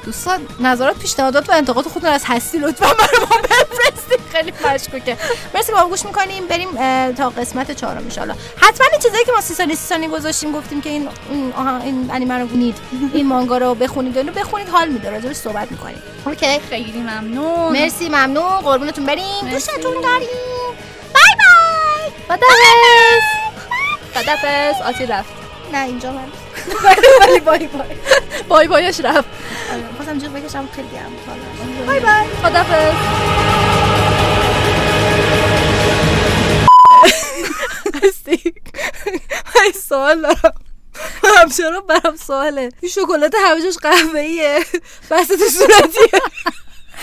[0.09, 4.21] دوستان نظرات پیشنهادات و انتقاد خودتون از هستی لطفا برای ما بفرستید.
[4.33, 5.17] خیلی مشکوکه.
[5.55, 6.47] مرسی با ما گوش می‌کنیم.
[6.47, 6.69] بریم
[7.13, 10.81] تا قسمت چهارم ان حتما این چیزایی که ما سی ثانیه سی ثانیه گذاشتیم گفتیم
[10.81, 12.77] که این این آها این انیمه رو ببینید
[13.13, 14.17] این مانگا رو بخونید.
[14.17, 15.11] و اینو بخونید حال میده.
[15.11, 16.03] راجعش صحبت می‌کنیم.
[16.27, 17.73] اوکی؟ خیلی ممنون.
[17.73, 18.61] مرسی ممنون.
[18.61, 19.51] قربونتون بریم.
[19.51, 20.29] دوستتون داریم.
[21.15, 22.11] بای بای.
[22.29, 23.23] خدافز
[24.15, 25.31] خدافز آتی رفت.
[25.73, 26.48] نه اینجا من.
[27.21, 27.89] ولی بای بای.
[28.49, 29.29] بای بایش رفت.
[29.97, 31.13] خواستم جیغ بکشم خیلی گرم.
[31.87, 32.27] بای بای.
[32.43, 32.95] خدافز
[38.03, 38.55] هستی؟
[39.57, 40.55] من سوال دارم.
[41.25, 42.73] همچنان برام سواله.
[42.81, 44.65] این شکلات همه جاش قهوه ایه
[45.11, 46.21] بسته تو صورتیه.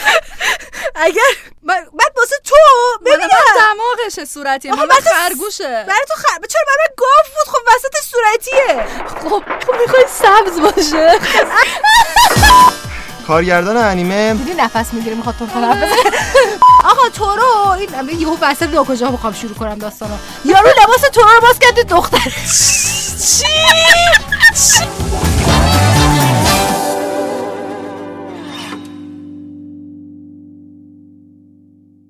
[1.05, 1.21] اگر
[1.63, 2.55] من بعد واسه تو
[3.05, 3.27] ببینم.
[3.59, 5.63] دماغشه صورتی آخه مال بعد تو- خرگوشه.
[5.87, 6.37] برای تو خر...
[6.49, 8.85] چرا برای من گاف بود؟ خب وسط صورت غلطیه
[9.23, 11.19] خب خب می‌خوای سبز باشه.
[13.27, 14.33] کارگردان انیمه.
[14.33, 15.45] دیدی نفس می‌گیره می‌خواد تو
[16.91, 20.13] آقا تورو این یهو وسط ناکجا می‌خوام شروع کنم داستانو
[20.45, 22.31] یارو لباس تورو رو باز کرد دختر
[23.39, 23.45] چی؟